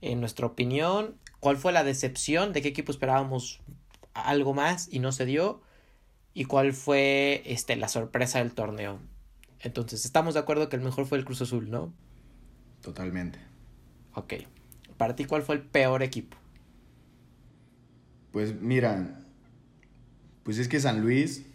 en 0.00 0.20
nuestra 0.20 0.46
opinión, 0.46 1.16
cuál 1.38 1.56
fue 1.56 1.72
la 1.72 1.84
decepción, 1.84 2.52
de 2.52 2.62
qué 2.62 2.68
equipo 2.68 2.90
esperábamos 2.90 3.60
algo 4.14 4.54
más 4.54 4.88
y 4.90 4.98
no 4.98 5.12
se 5.12 5.26
dio, 5.26 5.60
y 6.34 6.46
cuál 6.46 6.72
fue 6.72 7.42
este, 7.44 7.76
la 7.76 7.88
sorpresa 7.88 8.38
del 8.38 8.54
torneo. 8.54 8.98
Entonces, 9.60 10.04
estamos 10.04 10.34
de 10.34 10.40
acuerdo 10.40 10.68
que 10.68 10.76
el 10.76 10.82
mejor 10.82 11.06
fue 11.06 11.18
el 11.18 11.24
Cruz 11.24 11.42
Azul, 11.42 11.70
¿no? 11.70 11.92
Totalmente. 12.80 13.49
Ok. 14.14 14.34
Para 14.96 15.16
ti, 15.16 15.24
¿cuál 15.24 15.42
fue 15.42 15.54
el 15.54 15.62
peor 15.62 16.02
equipo? 16.02 16.36
Pues 18.32 18.60
mira, 18.60 19.18
pues 20.42 20.58
es 20.58 20.68
que 20.68 20.78
San 20.78 21.00
Luis, 21.00 21.46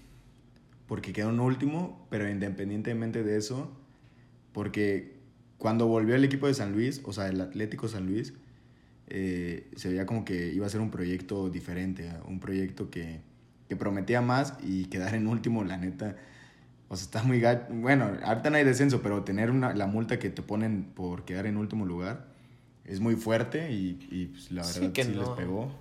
porque 0.87 1.13
quedó 1.13 1.29
en 1.29 1.39
último, 1.39 2.07
pero 2.09 2.29
independientemente 2.29 3.23
de 3.23 3.37
eso, 3.37 3.71
porque 4.51 5.15
cuando 5.57 5.87
volvió 5.87 6.15
el 6.15 6.23
equipo 6.23 6.47
de 6.47 6.53
San 6.53 6.73
Luis, 6.73 7.01
o 7.05 7.13
sea, 7.13 7.27
el 7.27 7.39
Atlético 7.39 7.87
San 7.87 8.05
Luis, 8.05 8.33
eh, 9.07 9.69
se 9.75 9.89
veía 9.89 10.05
como 10.05 10.25
que 10.25 10.51
iba 10.51 10.65
a 10.65 10.69
ser 10.69 10.81
un 10.81 10.91
proyecto 10.91 11.49
diferente, 11.49 12.11
un 12.25 12.39
proyecto 12.39 12.89
que, 12.89 13.21
que 13.69 13.75
prometía 13.75 14.21
más 14.21 14.55
y 14.63 14.85
quedar 14.85 15.15
en 15.15 15.27
último, 15.27 15.63
la 15.63 15.77
neta. 15.77 16.17
O 16.89 16.95
sea, 16.95 17.05
está 17.05 17.23
muy. 17.23 17.41
Bueno, 17.69 18.11
ahorita 18.23 18.49
no 18.49 18.57
hay 18.57 18.63
descenso, 18.63 19.01
pero 19.01 19.23
tener 19.23 19.51
una, 19.51 19.73
la 19.73 19.87
multa 19.87 20.19
que 20.19 20.29
te 20.29 20.41
ponen 20.41 20.83
por 20.83 21.25
quedar 21.25 21.45
en 21.45 21.57
último 21.57 21.85
lugar 21.85 22.34
es 22.85 22.99
muy 22.99 23.15
fuerte 23.15 23.71
y, 23.71 23.99
y 24.11 24.25
pues, 24.27 24.51
la 24.51 24.61
verdad 24.61 24.91
sí, 24.93 25.13
les 25.13 25.29
pegó. 25.29 25.71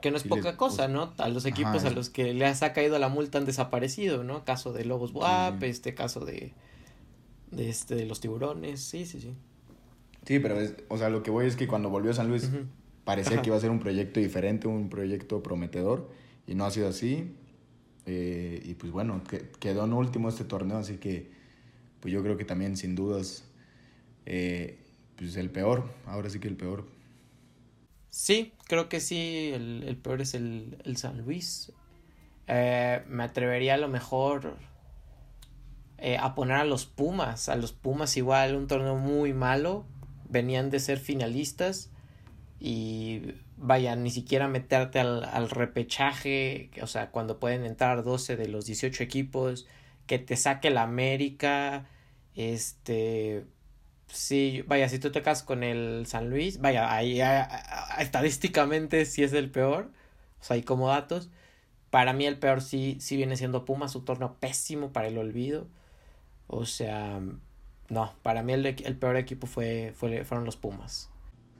Que 0.00 0.10
no 0.10 0.16
es 0.16 0.24
poca 0.24 0.56
cosa, 0.56 0.88
¿no? 0.88 1.12
A 1.18 1.28
los 1.28 1.46
equipos 1.46 1.84
a 1.84 1.90
los 1.90 2.10
que 2.10 2.34
les 2.34 2.62
ha 2.62 2.72
caído 2.72 2.98
la 2.98 3.08
multa 3.08 3.38
han 3.38 3.44
desaparecido, 3.44 4.24
¿no? 4.24 4.44
Caso 4.44 4.72
de 4.72 4.84
Lobos 4.84 5.12
Buap, 5.12 5.62
este 5.62 5.94
caso 5.94 6.24
de, 6.24 6.52
de, 7.50 7.68
este, 7.68 7.94
de 7.94 8.06
los 8.06 8.20
tiburones, 8.20 8.80
sí, 8.80 9.06
sí, 9.06 9.20
sí. 9.20 9.34
Sí, 10.26 10.38
pero, 10.38 10.60
es, 10.60 10.74
o 10.88 10.98
sea, 10.98 11.08
lo 11.08 11.22
que 11.22 11.30
voy 11.30 11.46
es 11.46 11.56
que 11.56 11.66
cuando 11.66 11.88
volvió 11.88 12.12
San 12.12 12.28
Luis 12.28 12.50
parecía 13.04 13.40
que 13.40 13.48
iba 13.48 13.56
a 13.56 13.60
ser 13.60 13.70
un 13.70 13.78
proyecto 13.80 14.20
diferente, 14.20 14.68
un 14.68 14.90
proyecto 14.90 15.42
prometedor, 15.42 16.10
y 16.46 16.54
no 16.54 16.64
ha 16.64 16.70
sido 16.70 16.88
así. 16.88 17.34
Eh, 18.06 18.62
y 18.64 18.74
pues 18.74 18.92
bueno, 18.92 19.22
quedó 19.58 19.84
en 19.84 19.92
último 19.92 20.28
este 20.28 20.44
torneo, 20.44 20.78
así 20.78 20.98
que 20.98 21.30
pues 22.00 22.12
yo 22.12 22.22
creo 22.22 22.36
que 22.36 22.44
también 22.44 22.76
sin 22.76 22.94
dudas, 22.94 23.44
eh, 24.26 24.78
pues 25.16 25.36
el 25.36 25.50
peor, 25.50 25.88
ahora 26.06 26.30
sí 26.30 26.38
que 26.38 26.48
el 26.48 26.56
peor 26.56 26.86
Sí, 28.16 28.54
creo 28.66 28.88
que 28.88 29.00
sí, 29.00 29.50
el, 29.52 29.84
el 29.86 29.98
peor 29.98 30.22
es 30.22 30.32
el, 30.32 30.78
el 30.84 30.96
San 30.96 31.18
Luis. 31.18 31.70
Eh, 32.46 33.02
me 33.08 33.24
atrevería 33.24 33.74
a 33.74 33.76
lo 33.76 33.88
mejor 33.88 34.56
eh, 35.98 36.16
a 36.16 36.34
poner 36.34 36.56
a 36.56 36.64
los 36.64 36.86
Pumas, 36.86 37.50
a 37.50 37.56
los 37.56 37.72
Pumas 37.72 38.16
igual, 38.16 38.56
un 38.56 38.68
torneo 38.68 38.96
muy 38.96 39.34
malo, 39.34 39.84
venían 40.30 40.70
de 40.70 40.80
ser 40.80 40.98
finalistas 40.98 41.90
y 42.58 43.34
vaya, 43.58 43.94
ni 43.96 44.10
siquiera 44.10 44.48
meterte 44.48 44.98
al, 44.98 45.22
al 45.24 45.50
repechaje, 45.50 46.70
o 46.80 46.86
sea, 46.86 47.10
cuando 47.10 47.38
pueden 47.38 47.66
entrar 47.66 48.02
12 48.02 48.36
de 48.36 48.48
los 48.48 48.64
18 48.64 49.02
equipos, 49.02 49.66
que 50.06 50.18
te 50.18 50.36
saque 50.36 50.70
la 50.70 50.84
América, 50.84 51.86
este, 52.34 53.44
Sí, 54.08 54.62
vaya, 54.66 54.88
si 54.88 54.98
tú 54.98 55.10
te 55.10 55.22
casas 55.22 55.44
con 55.44 55.62
el 55.62 56.06
San 56.06 56.30
Luis, 56.30 56.60
vaya, 56.60 56.92
ahí 56.92 57.20
estadísticamente 57.98 59.04
sí 59.04 59.22
es 59.22 59.32
el 59.32 59.50
peor, 59.50 59.90
o 60.40 60.44
sea, 60.44 60.54
hay 60.54 60.62
como 60.62 60.88
datos. 60.88 61.30
Para 61.90 62.12
mí 62.12 62.26
el 62.26 62.38
peor 62.38 62.60
sí, 62.60 62.96
sí 63.00 63.16
viene 63.16 63.36
siendo 63.36 63.64
Pumas, 63.64 63.92
su 63.92 64.02
torneo 64.02 64.36
pésimo 64.40 64.92
para 64.92 65.08
el 65.08 65.18
olvido. 65.18 65.68
O 66.46 66.66
sea, 66.66 67.20
no, 67.88 68.12
para 68.22 68.42
mí 68.42 68.52
el, 68.52 68.66
el 68.66 68.96
peor 68.96 69.16
equipo 69.16 69.46
fue, 69.46 69.92
fue, 69.96 70.24
fueron 70.24 70.44
los 70.44 70.56
Pumas. 70.56 71.10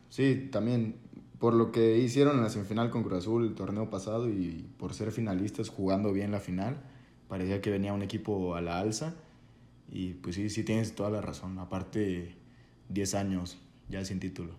Sí, 0.09 0.49
también 0.51 0.97
por 1.39 1.55
lo 1.55 1.73
que 1.73 1.99
hicieron 1.99 2.37
en 2.37 2.43
la 2.43 2.51
semifinal 2.51 2.91
con 2.91 3.03
Cruz 3.03 3.19
Azul 3.19 3.45
el 3.45 3.55
torneo 3.55 3.91
pasado 3.91 4.29
y 4.29 4.67
por 4.79 4.95
ser 4.95 5.13
finalistas 5.13 5.69
jugando 5.69 6.13
bien 6.13 6.31
la 6.31 6.41
final, 6.41 6.79
parecía 7.29 7.61
que 7.61 7.71
venía 7.71 7.93
un 7.93 8.03
equipo 8.03 8.55
a 8.55 8.61
la 8.61 8.79
alza 8.79 9.15
y 9.89 10.15
pues 10.15 10.35
sí, 10.35 10.51
sí 10.51 10.63
tienes 10.65 10.95
toda 10.95 11.11
la 11.11 11.21
razón. 11.21 11.59
Aparte, 11.59 12.35
10 12.89 13.15
años 13.15 13.59
ya 13.89 14.05
sin 14.05 14.21
título. 14.21 14.55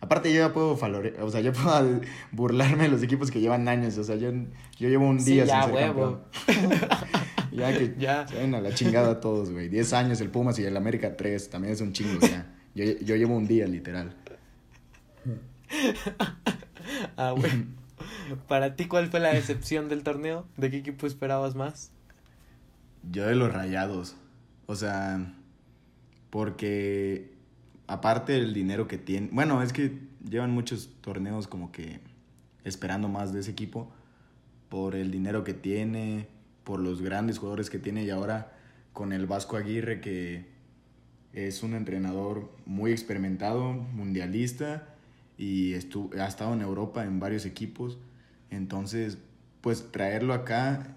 Aparte 0.00 0.32
yo 0.32 0.40
ya 0.40 0.52
puedo 0.52 0.72
o 0.72 1.30
sea, 1.30 1.40
yo 1.40 1.52
puedo 1.52 2.00
burlarme 2.32 2.84
de 2.84 2.88
los 2.88 3.02
equipos 3.02 3.30
que 3.30 3.40
llevan 3.40 3.68
años, 3.68 3.98
o 3.98 4.04
sea, 4.04 4.16
yo, 4.16 4.32
yo 4.78 4.88
llevo 4.88 5.06
un 5.06 5.22
día 5.22 5.46
sin 5.46 5.62
ser 5.62 5.72
huevo. 5.72 6.20
ya 7.52 7.76
que 7.76 7.94
ya. 7.98 8.26
se 8.26 8.36
ven 8.36 8.54
a 8.54 8.60
la 8.60 8.74
chingada 8.74 9.20
todos, 9.20 9.50
güey. 9.50 9.68
10 9.68 9.92
años 9.92 10.20
el 10.20 10.30
Pumas 10.30 10.58
y 10.58 10.64
el 10.64 10.76
América 10.76 11.16
3, 11.16 11.50
también 11.50 11.74
es 11.74 11.80
un 11.80 11.92
chingo 11.92 12.20
ya. 12.20 12.46
Yo, 12.74 12.84
yo 12.84 13.16
llevo 13.16 13.36
un 13.36 13.46
día, 13.46 13.66
literal. 13.66 14.14
ah, 17.16 17.32
bueno. 17.36 17.66
Para 18.48 18.76
ti, 18.76 18.86
¿cuál 18.86 19.08
fue 19.08 19.20
la 19.20 19.34
decepción 19.34 19.88
del 19.88 20.02
torneo? 20.02 20.46
¿De 20.56 20.70
qué 20.70 20.78
equipo 20.78 21.06
esperabas 21.06 21.54
más? 21.54 21.90
Yo 23.10 23.26
de 23.26 23.34
los 23.34 23.52
rayados. 23.52 24.16
O 24.70 24.76
sea, 24.76 25.34
porque 26.30 27.32
aparte 27.88 28.34
del 28.34 28.54
dinero 28.54 28.86
que 28.86 28.98
tienen, 28.98 29.30
bueno, 29.32 29.64
es 29.64 29.72
que 29.72 29.98
llevan 30.22 30.52
muchos 30.52 30.90
torneos 31.00 31.48
como 31.48 31.72
que 31.72 31.98
esperando 32.62 33.08
más 33.08 33.32
de 33.32 33.40
ese 33.40 33.50
equipo 33.50 33.90
por 34.68 34.94
el 34.94 35.10
dinero 35.10 35.42
que 35.42 35.54
tiene, 35.54 36.28
por 36.62 36.78
los 36.78 37.02
grandes 37.02 37.38
jugadores 37.38 37.68
que 37.68 37.80
tiene 37.80 38.04
y 38.04 38.10
ahora 38.10 38.52
con 38.92 39.12
el 39.12 39.26
Vasco 39.26 39.56
Aguirre 39.56 40.00
que 40.00 40.46
es 41.32 41.64
un 41.64 41.74
entrenador 41.74 42.48
muy 42.64 42.92
experimentado, 42.92 43.72
mundialista 43.72 44.86
y 45.36 45.74
ha 45.74 46.26
estado 46.28 46.54
en 46.54 46.60
Europa 46.60 47.04
en 47.04 47.18
varios 47.18 47.44
equipos. 47.44 47.98
Entonces, 48.50 49.18
pues 49.62 49.90
traerlo 49.90 50.32
acá 50.32 50.96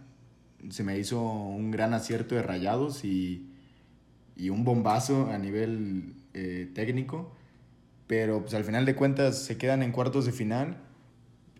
se 0.69 0.83
me 0.83 0.99
hizo 0.99 1.19
un 1.23 1.71
gran 1.71 1.95
acierto 1.95 2.35
de 2.35 2.43
rayados 2.43 3.03
y, 3.03 3.49
y 4.35 4.49
un 4.49 4.63
bombazo 4.63 5.29
a 5.31 5.37
nivel 5.37 6.15
eh, 6.33 6.69
técnico. 6.73 7.33
Pero 8.07 8.41
pues 8.41 8.53
al 8.53 8.63
final 8.63 8.85
de 8.85 8.95
cuentas 8.95 9.43
se 9.43 9.57
quedan 9.57 9.81
en 9.83 9.91
cuartos 9.91 10.25
de 10.25 10.31
final 10.31 10.77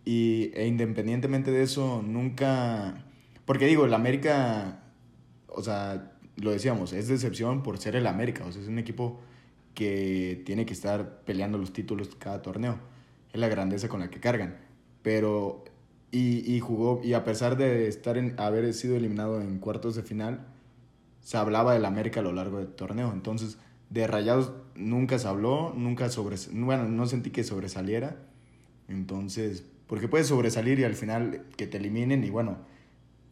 y, 0.05 0.51
e 0.53 0.67
independientemente 0.67 1.51
de 1.51 1.63
eso, 1.63 2.03
nunca... 2.05 3.05
Porque 3.45 3.65
digo, 3.65 3.85
el 3.85 3.93
América, 3.93 4.83
o 5.47 5.61
sea, 5.61 6.11
lo 6.37 6.51
decíamos, 6.51 6.93
es 6.93 7.07
decepción 7.07 7.63
por 7.63 7.77
ser 7.77 7.95
el 7.95 8.07
América. 8.07 8.45
O 8.45 8.51
sea, 8.51 8.61
es 8.61 8.67
un 8.67 8.79
equipo 8.79 9.19
que 9.73 10.41
tiene 10.45 10.65
que 10.65 10.73
estar 10.73 11.21
peleando 11.25 11.57
los 11.57 11.73
títulos 11.73 12.15
cada 12.15 12.41
torneo. 12.41 12.79
Es 13.31 13.39
la 13.39 13.47
grandeza 13.47 13.89
con 13.89 13.99
la 13.99 14.09
que 14.09 14.19
cargan. 14.19 14.57
Pero, 15.01 15.63
y, 16.11 16.53
y 16.53 16.59
jugó, 16.59 17.01
y 17.03 17.13
a 17.13 17.23
pesar 17.23 17.57
de 17.57 17.87
estar 17.87 18.17
en, 18.17 18.39
haber 18.39 18.73
sido 18.73 18.95
eliminado 18.95 19.41
en 19.41 19.59
cuartos 19.59 19.95
de 19.95 20.03
final, 20.03 20.47
se 21.23 21.37
hablaba 21.37 21.73
del 21.73 21.85
América 21.85 22.19
a 22.19 22.23
lo 22.23 22.33
largo 22.33 22.59
del 22.59 22.67
torneo. 22.67 23.11
Entonces, 23.11 23.57
de 23.89 24.05
Rayados 24.05 24.51
nunca 24.75 25.17
se 25.17 25.27
habló, 25.27 25.73
nunca 25.75 26.09
sobre, 26.09 26.35
bueno, 26.51 26.87
no 26.87 27.05
sentí 27.07 27.31
que 27.31 27.43
sobresaliera. 27.43 28.17
Entonces, 28.87 29.63
porque 29.87 30.07
puedes 30.07 30.27
sobresalir 30.27 30.79
y 30.79 30.83
al 30.83 30.95
final 30.95 31.45
que 31.57 31.65
te 31.65 31.77
eliminen 31.77 32.23
y 32.23 32.29
bueno, 32.29 32.57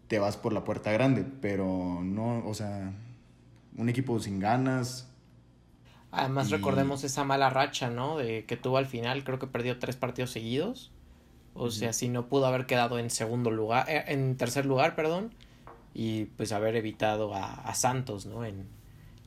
te 0.08 0.20
vas 0.20 0.38
por 0.38 0.54
la 0.54 0.64
puerta 0.64 0.92
grande, 0.92 1.26
pero 1.42 2.00
no, 2.02 2.46
o 2.48 2.54
sea, 2.54 2.94
un 3.78 3.90
equipo 3.90 4.20
sin 4.20 4.40
ganas. 4.40 5.10
Además 6.12 6.50
recordemos 6.50 7.04
esa 7.04 7.24
mala 7.24 7.50
racha, 7.50 7.90
¿no? 7.90 8.18
De 8.18 8.46
que 8.46 8.58
tuvo 8.58 8.78
al 8.78 8.86
final, 8.86 9.24
creo 9.24 9.40
que 9.40 9.48
perdió 9.48 9.80
tres 9.80 9.96
partidos 9.96 10.32
seguidos. 10.32 10.92
O 11.54 11.70
sea, 11.70 11.92
si 11.92 12.08
no 12.08 12.28
pudo 12.28 12.46
haber 12.46 12.66
quedado 12.66 13.00
en 13.00 13.10
segundo 13.10 13.52
lugar, 13.52 13.90
eh, 13.90 14.06
en 14.08 14.38
tercer 14.38 14.66
lugar, 14.66 14.96
perdón, 14.96 15.32
y 15.94 16.26
pues 16.26 16.52
haber 16.52 16.76
evitado 16.76 17.34
a, 17.34 17.54
a 17.54 17.76
Santos, 17.76 18.26
¿no? 18.26 18.46
En, 18.46 18.68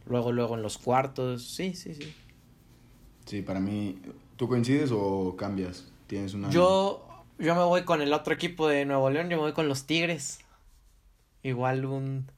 luego, 0.07 0.33
luego 0.33 0.55
en 0.55 0.63
los 0.63 0.79
cuartos, 0.79 1.43
sí, 1.45 1.75
sí, 1.75 1.95
sí. 1.95 2.15
Sí, 3.27 3.43
para 3.43 3.61
mí, 3.61 3.99
¿tú 4.37 4.49
coincides 4.49 4.91
o 4.93 5.35
cambias? 5.37 5.91
¿Tienes 6.07 6.35
una... 6.35 6.51
Yo, 6.51 7.07
yo 7.39 7.55
me 7.55 7.63
voy 7.63 7.85
con 7.85 8.03
el 8.03 8.13
otro 8.13 8.35
equipo 8.35 8.69
de 8.69 8.85
Nuevo 8.85 9.09
León, 9.11 9.31
yo 9.31 9.37
me 9.37 9.45
voy 9.45 9.53
con 9.53 9.69
los 9.69 9.87
Tigres. 9.87 10.41
Igual 11.43 11.85
un, 11.85 12.31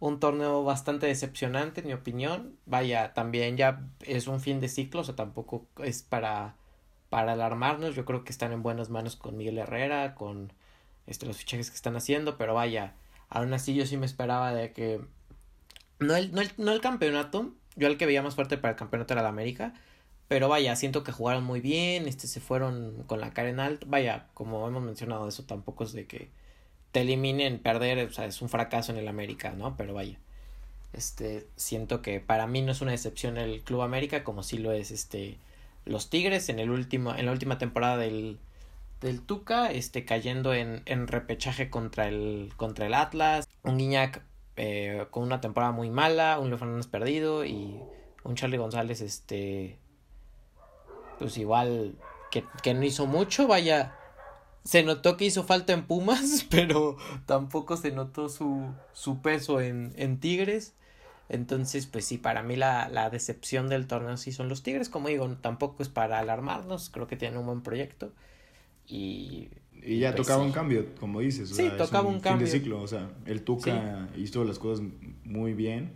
un 0.00 0.20
torneo 0.20 0.64
bastante 0.64 1.06
decepcionante, 1.06 1.80
en 1.80 1.88
mi 1.88 1.92
opinión. 1.92 2.56
Vaya, 2.66 3.14
también 3.14 3.56
ya 3.56 3.88
es 4.00 4.26
un 4.26 4.40
fin 4.40 4.60
de 4.60 4.68
ciclo, 4.68 5.00
o 5.00 5.04
sea, 5.04 5.16
tampoco 5.16 5.66
es 5.82 6.02
para, 6.02 6.56
para 7.10 7.32
alarmarnos. 7.32 7.94
Yo 7.94 8.04
creo 8.04 8.24
que 8.24 8.32
están 8.32 8.52
en 8.52 8.62
buenas 8.62 8.90
manos 8.90 9.16
con 9.16 9.36
Miguel 9.36 9.58
Herrera, 9.58 10.14
con 10.14 10.52
este, 11.06 11.26
los 11.26 11.36
fichajes 11.36 11.70
que 11.70 11.76
están 11.76 11.96
haciendo, 11.96 12.36
pero 12.36 12.54
vaya, 12.54 12.94
aún 13.34 13.52
así 13.52 13.74
yo 13.74 13.84
sí 13.86 13.96
me 13.96 14.06
esperaba 14.06 14.54
de 14.54 14.72
que... 14.72 15.00
No 15.98 16.16
el, 16.16 16.32
no 16.32 16.40
el, 16.40 16.50
no 16.56 16.72
el 16.72 16.80
campeonato, 16.80 17.52
yo 17.76 17.88
el 17.88 17.98
que 17.98 18.06
veía 18.06 18.22
más 18.22 18.34
fuerte 18.34 18.58
para 18.58 18.72
el 18.72 18.78
campeonato 18.78 19.14
era 19.14 19.20
el 19.22 19.26
América, 19.26 19.74
pero 20.28 20.48
vaya, 20.48 20.74
siento 20.76 21.04
que 21.04 21.12
jugaron 21.12 21.44
muy 21.44 21.60
bien, 21.60 22.08
este, 22.08 22.26
se 22.26 22.40
fueron 22.40 23.04
con 23.06 23.20
la 23.20 23.32
cara 23.32 23.50
en 23.50 23.60
alto. 23.60 23.86
Vaya, 23.88 24.28
como 24.34 24.66
hemos 24.68 24.82
mencionado, 24.82 25.28
eso 25.28 25.44
tampoco 25.44 25.84
es 25.84 25.92
de 25.92 26.06
que 26.06 26.30
te 26.92 27.02
eliminen, 27.02 27.58
perder, 27.58 28.06
o 28.06 28.12
sea, 28.12 28.26
es 28.26 28.40
un 28.40 28.48
fracaso 28.48 28.92
en 28.92 28.98
el 28.98 29.08
América, 29.08 29.52
¿no? 29.52 29.76
Pero 29.76 29.94
vaya, 29.94 30.18
este, 30.92 31.46
siento 31.56 32.02
que 32.02 32.20
para 32.20 32.46
mí 32.46 32.62
no 32.62 32.72
es 32.72 32.80
una 32.80 32.92
decepción 32.92 33.36
el 33.36 33.62
Club 33.62 33.82
América 33.82 34.24
como 34.24 34.42
sí 34.42 34.58
lo 34.58 34.72
es 34.72 34.90
este 34.92 35.38
los 35.84 36.08
Tigres 36.08 36.48
en 36.48 36.60
el 36.60 36.70
último 36.70 37.14
en 37.14 37.26
la 37.26 37.32
última 37.32 37.58
temporada 37.58 37.98
del 37.98 38.38
del 39.04 39.22
Tuca, 39.22 39.70
este 39.70 40.04
cayendo 40.04 40.52
en, 40.54 40.82
en 40.86 41.06
repechaje 41.06 41.70
contra 41.70 42.08
el 42.08 42.52
contra 42.56 42.86
el 42.86 42.94
Atlas, 42.94 43.48
un 43.62 43.78
Guiñac 43.78 44.22
eh, 44.56 45.06
con 45.10 45.22
una 45.22 45.40
temporada 45.40 45.72
muy 45.72 45.90
mala, 45.90 46.38
un 46.40 46.48
Leo 46.48 46.58
Fernández 46.58 46.86
perdido 46.88 47.44
y 47.44 47.78
un 48.24 48.34
Charlie 48.34 48.58
González 48.58 49.00
este 49.00 49.78
pues 51.18 51.38
igual 51.38 51.94
que, 52.30 52.44
que 52.62 52.74
no 52.74 52.82
hizo 52.84 53.06
mucho, 53.06 53.46
vaya 53.46 53.94
se 54.64 54.82
notó 54.82 55.16
que 55.16 55.26
hizo 55.26 55.44
falta 55.44 55.72
en 55.72 55.86
Pumas, 55.86 56.46
pero 56.50 56.96
tampoco 57.26 57.76
se 57.76 57.92
notó 57.92 58.28
su, 58.28 58.72
su 58.92 59.20
peso 59.20 59.60
en, 59.60 59.92
en 59.96 60.18
Tigres. 60.18 60.74
Entonces, 61.28 61.86
pues 61.86 62.04
sí, 62.04 62.18
para 62.18 62.42
mí 62.42 62.56
la, 62.56 62.88
la 62.88 63.08
decepción 63.08 63.68
del 63.68 63.86
torneo 63.86 64.16
sí 64.16 64.32
son 64.32 64.48
los 64.48 64.62
Tigres. 64.62 64.88
Como 64.88 65.08
digo, 65.08 65.28
tampoco 65.40 65.82
es 65.82 65.88
para 65.88 66.18
alarmarnos, 66.18 66.90
creo 66.90 67.06
que 67.06 67.16
tienen 67.16 67.38
un 67.38 67.46
buen 67.46 67.62
proyecto. 67.62 68.12
Y, 68.86 69.48
y 69.82 69.98
ya 69.98 70.14
pues, 70.14 70.26
tocaba 70.26 70.42
sí. 70.42 70.48
un 70.48 70.52
cambio, 70.52 70.94
como 71.00 71.20
dices. 71.20 71.52
O 71.52 71.54
sí, 71.54 71.62
sea, 71.62 71.76
tocaba 71.76 72.08
un, 72.08 72.16
un, 72.16 72.20
cambio. 72.20 72.46
Fin 72.46 72.52
de 72.52 72.60
ciclo, 72.60 72.82
o 72.82 72.86
sea, 72.86 73.10
el 73.26 73.42
Tuca 73.42 74.08
sí. 74.14 74.22
hizo 74.22 74.44
las 74.44 74.58
cosas 74.58 74.84
muy 75.24 75.54
bien, 75.54 75.92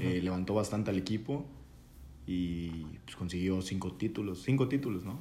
eh, 0.00 0.20
levantó 0.22 0.54
bastante 0.54 0.90
al 0.90 0.98
equipo 0.98 1.46
y 2.26 2.68
pues, 3.04 3.16
consiguió 3.16 3.60
cinco 3.62 3.92
títulos. 3.92 4.42
Cinco 4.42 4.68
títulos, 4.68 5.04
¿no? 5.04 5.18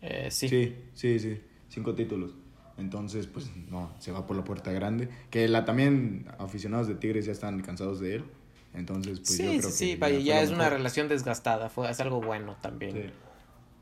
Eh, 0.00 0.28
sí. 0.30 0.48
Sí, 0.48 0.74
sí, 0.94 1.18
sí 1.18 1.40
cinco 1.74 1.94
títulos. 1.94 2.34
Entonces, 2.78 3.26
pues 3.26 3.50
no, 3.70 3.92
se 3.98 4.10
va 4.12 4.26
por 4.26 4.36
la 4.36 4.44
puerta 4.44 4.72
grande. 4.72 5.08
Que 5.30 5.46
la 5.48 5.64
también 5.64 6.26
aficionados 6.38 6.88
de 6.88 6.94
Tigres 6.94 7.26
ya 7.26 7.32
están 7.32 7.60
cansados 7.60 8.00
de 8.00 8.16
él. 8.16 8.24
Entonces, 8.72 9.20
pues 9.20 9.36
sí, 9.36 9.44
yo 9.44 9.48
creo 9.60 9.70
sí, 9.70 9.96
que 9.96 10.06
sí, 10.06 10.24
ya, 10.24 10.36
ya 10.36 10.42
es 10.42 10.50
una 10.50 10.68
relación 10.68 11.08
desgastada, 11.08 11.68
fue, 11.68 11.88
es 11.88 12.00
algo 12.00 12.20
bueno 12.20 12.56
también. 12.60 12.92
Sí. 12.92 13.00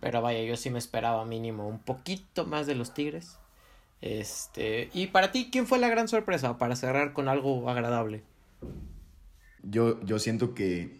Pero 0.02 0.20
vaya, 0.20 0.42
yo 0.42 0.56
sí 0.56 0.68
me 0.68 0.80
esperaba 0.80 1.24
mínimo 1.24 1.68
un 1.68 1.78
poquito 1.78 2.44
más 2.44 2.66
de 2.66 2.74
los 2.74 2.92
Tigres. 2.92 3.38
Este, 4.00 4.90
y 4.92 5.06
para 5.06 5.30
ti, 5.30 5.48
¿quién 5.52 5.68
fue 5.68 5.78
la 5.78 5.88
gran 5.88 6.08
sorpresa 6.08 6.58
para 6.58 6.74
cerrar 6.74 7.12
con 7.12 7.28
algo 7.28 7.70
agradable? 7.70 8.24
Yo, 9.62 10.04
yo 10.04 10.18
siento 10.18 10.54
que, 10.54 10.98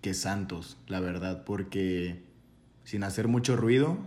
que 0.00 0.14
Santos, 0.14 0.78
la 0.86 1.00
verdad, 1.00 1.44
porque 1.44 2.22
sin 2.84 3.04
hacer 3.04 3.28
mucho 3.28 3.54
ruido, 3.54 3.98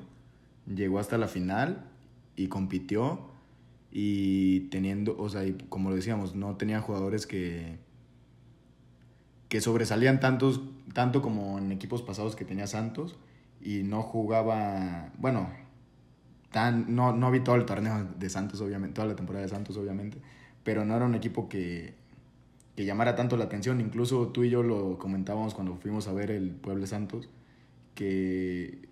llegó 0.65 0.97
hasta 0.97 1.19
la 1.19 1.27
final 1.27 1.85
y 2.35 2.47
compitió 2.47 3.29
y 3.91 4.61
teniendo, 4.71 5.15
o 5.19 5.29
sea, 5.29 5.45
y 5.45 5.53
como 5.69 5.91
lo 5.91 5.95
decíamos, 5.95 6.33
no 6.33 6.57
tenía 6.57 6.81
jugadores 6.81 7.27
que 7.27 7.77
que 9.49 9.61
sobresalían 9.61 10.19
tantos 10.19 10.61
tanto 10.93 11.23
como 11.23 11.57
en 11.57 11.71
equipos 11.71 12.03
pasados 12.03 12.35
que 12.35 12.45
tenía 12.45 12.67
Santos 12.67 13.15
y 13.61 13.83
no 13.83 14.01
jugaba, 14.01 15.11
bueno, 15.17 15.49
tan 16.51 16.95
no 16.95 17.13
no 17.13 17.31
vi 17.31 17.41
todo 17.41 17.55
el 17.55 17.65
torneo 17.65 18.07
de 18.17 18.29
Santos 18.29 18.61
obviamente, 18.61 18.95
toda 18.95 19.07
la 19.07 19.15
temporada 19.15 19.43
de 19.43 19.49
Santos 19.49 19.77
obviamente, 19.77 20.19
pero 20.63 20.85
no 20.85 20.95
era 20.95 21.05
un 21.05 21.15
equipo 21.15 21.49
que 21.49 21.95
que 22.75 22.85
llamara 22.85 23.15
tanto 23.15 23.35
la 23.35 23.43
atención, 23.43 23.81
incluso 23.81 24.29
tú 24.29 24.45
y 24.45 24.49
yo 24.49 24.63
lo 24.63 24.97
comentábamos 24.97 25.53
cuando 25.53 25.75
fuimos 25.75 26.07
a 26.07 26.13
ver 26.13 26.31
el 26.31 26.51
Pueblo 26.51 26.87
Santos 26.87 27.29
que 27.93 28.87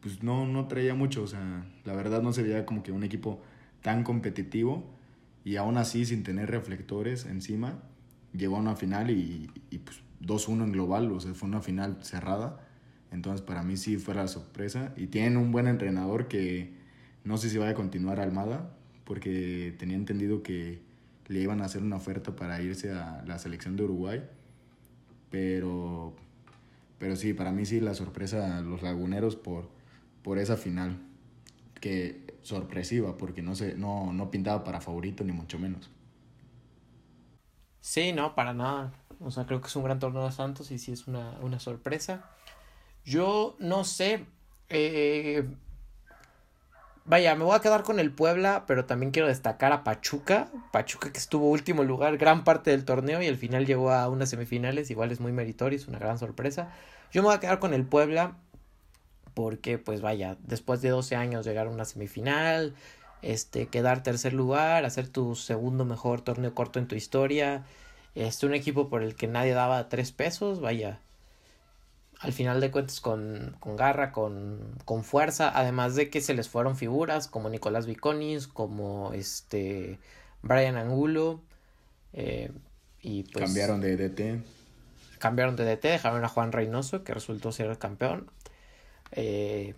pues 0.00 0.24
no, 0.24 0.46
no 0.46 0.66
traía 0.66 0.94
mucho, 0.96 1.22
o 1.22 1.26
sea, 1.28 1.64
la 1.84 1.94
verdad 1.94 2.22
no 2.22 2.32
se 2.32 2.42
veía 2.42 2.66
como 2.66 2.82
que 2.82 2.90
un 2.90 3.04
equipo 3.04 3.40
tan 3.82 4.02
competitivo 4.02 4.84
y 5.44 5.56
aún 5.56 5.76
así 5.78 6.04
sin 6.06 6.24
tener 6.24 6.50
reflectores 6.50 7.26
encima, 7.26 7.78
llegó 8.32 8.56
a 8.56 8.58
una 8.60 8.74
final 8.74 9.10
y, 9.10 9.48
y 9.70 9.78
pues 9.78 10.02
2-1 10.22 10.64
en 10.64 10.72
global, 10.72 11.12
o 11.12 11.20
sea, 11.20 11.32
fue 11.34 11.48
una 11.48 11.60
final 11.60 11.98
cerrada, 12.02 12.66
entonces 13.12 13.42
para 13.42 13.62
mí 13.62 13.76
sí 13.76 13.96
fue 13.98 14.14
la 14.14 14.28
sorpresa 14.28 14.92
y 14.96 15.08
tienen 15.08 15.36
un 15.36 15.52
buen 15.52 15.66
entrenador 15.68 16.28
que 16.28 16.72
no 17.24 17.36
sé 17.38 17.50
si 17.50 17.58
vaya 17.58 17.72
a 17.72 17.74
continuar 17.74 18.20
Almada, 18.20 18.70
porque 19.04 19.74
tenía 19.78 19.96
entendido 19.96 20.42
que 20.42 20.80
le 21.28 21.40
iban 21.40 21.60
a 21.62 21.66
hacer 21.66 21.82
una 21.82 21.96
oferta 21.96 22.36
para 22.36 22.60
irse 22.62 22.92
a 22.92 23.22
la 23.26 23.38
selección 23.38 23.76
de 23.76 23.84
Uruguay, 23.84 24.22
pero, 25.30 26.14
pero 26.98 27.16
sí, 27.16 27.34
para 27.34 27.52
mí 27.52 27.66
sí 27.66 27.80
la 27.80 27.94
sorpresa 27.94 28.60
los 28.62 28.82
laguneros 28.82 29.36
por 29.36 29.70
por 30.22 30.38
esa 30.38 30.56
final 30.56 30.98
que 31.80 32.38
sorpresiva 32.42 33.16
porque 33.18 33.42
no 33.42 33.54
se 33.54 33.74
no, 33.76 34.12
no 34.12 34.30
pintaba 34.30 34.64
para 34.64 34.80
favorito 34.80 35.24
ni 35.24 35.32
mucho 35.32 35.58
menos. 35.58 35.90
Sí, 37.80 38.12
no, 38.12 38.34
para 38.34 38.52
nada. 38.54 38.92
O 39.20 39.30
sea, 39.30 39.46
creo 39.46 39.60
que 39.60 39.66
es 39.68 39.76
un 39.76 39.84
gran 39.84 39.98
torneo 39.98 40.24
de 40.24 40.32
Santos 40.32 40.70
y 40.70 40.78
sí 40.78 40.92
es 40.92 41.06
una, 41.06 41.38
una 41.40 41.58
sorpresa. 41.60 42.24
Yo 43.04 43.56
no 43.58 43.84
sé, 43.84 44.26
Eh, 44.72 45.44
vaya, 47.04 47.34
me 47.34 47.44
voy 47.44 47.56
a 47.56 47.60
quedar 47.60 47.82
con 47.82 47.98
el 47.98 48.12
Puebla, 48.12 48.64
pero 48.66 48.84
también 48.84 49.10
quiero 49.10 49.26
destacar 49.28 49.72
a 49.72 49.82
Pachuca. 49.84 50.48
Pachuca 50.72 51.12
que 51.12 51.18
estuvo 51.18 51.50
último 51.50 51.82
lugar 51.84 52.18
gran 52.18 52.44
parte 52.44 52.70
del 52.70 52.84
torneo 52.84 53.20
y 53.22 53.26
al 53.26 53.36
final 53.36 53.66
llegó 53.66 53.90
a 53.90 54.08
unas 54.08 54.30
semifinales, 54.30 54.90
igual 54.90 55.10
es 55.10 55.20
muy 55.20 55.32
meritorio, 55.32 55.76
es 55.76 55.88
una 55.88 55.98
gran 55.98 56.18
sorpresa. 56.18 56.70
Yo 57.10 57.22
me 57.22 57.26
voy 57.28 57.36
a 57.36 57.40
quedar 57.40 57.58
con 57.58 57.74
el 57.74 57.84
Puebla 57.84 58.36
porque 59.34 59.78
pues 59.78 60.00
vaya, 60.00 60.36
después 60.42 60.82
de 60.82 60.90
12 60.90 61.16
años 61.16 61.46
llegar 61.46 61.66
a 61.66 61.70
una 61.70 61.84
semifinal, 61.84 62.74
este, 63.22 63.68
quedar 63.68 64.02
tercer 64.02 64.32
lugar, 64.32 64.84
hacer 64.84 65.08
tu 65.08 65.34
segundo 65.34 65.84
mejor 65.84 66.20
torneo 66.22 66.54
corto 66.54 66.78
en 66.78 66.88
tu 66.88 66.94
historia, 66.96 67.64
este, 68.14 68.46
un 68.46 68.54
equipo 68.54 68.88
por 68.88 69.02
el 69.02 69.14
que 69.14 69.28
nadie 69.28 69.52
daba 69.54 69.88
tres 69.88 70.12
pesos, 70.12 70.60
vaya, 70.60 71.00
al 72.20 72.32
final 72.34 72.60
de 72.60 72.70
cuentas 72.70 73.00
con, 73.00 73.56
con 73.60 73.76
garra, 73.76 74.12
con, 74.12 74.74
con, 74.84 75.04
fuerza, 75.04 75.50
además 75.54 75.94
de 75.96 76.10
que 76.10 76.20
se 76.20 76.34
les 76.34 76.50
fueron 76.50 76.76
figuras 76.76 77.28
como 77.28 77.48
Nicolás 77.48 77.86
Viconis, 77.86 78.46
como 78.46 79.12
este 79.14 79.98
Brian 80.42 80.76
Angulo, 80.76 81.40
eh, 82.12 82.52
y 83.00 83.22
pues... 83.24 83.46
Cambiaron 83.46 83.80
de 83.80 83.96
DT. 83.96 84.44
Cambiaron 85.18 85.56
de 85.56 85.64
DT, 85.64 85.88
dejaron 85.88 86.22
a 86.22 86.28
Juan 86.28 86.52
Reynoso, 86.52 87.04
que 87.04 87.14
resultó 87.14 87.52
ser 87.52 87.70
el 87.70 87.78
campeón. 87.78 88.30
Eh, 89.12 89.74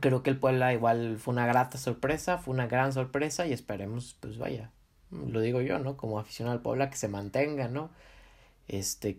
creo 0.00 0.22
que 0.22 0.28
el 0.28 0.38
Puebla 0.38 0.74
igual 0.74 1.16
fue 1.18 1.32
una 1.32 1.46
grata 1.46 1.78
sorpresa, 1.78 2.36
fue 2.36 2.52
una 2.52 2.66
gran 2.66 2.92
sorpresa 2.92 3.46
y 3.46 3.54
esperemos, 3.54 4.18
pues 4.20 4.36
vaya, 4.36 4.70
lo 5.10 5.40
digo 5.40 5.62
yo, 5.62 5.78
¿no? 5.78 5.96
Como 5.96 6.18
aficionado 6.18 6.56
al 6.56 6.62
Puebla, 6.62 6.90
que 6.90 6.96
se 6.96 7.08
mantenga, 7.08 7.68
¿no? 7.68 7.90
Este, 8.68 9.18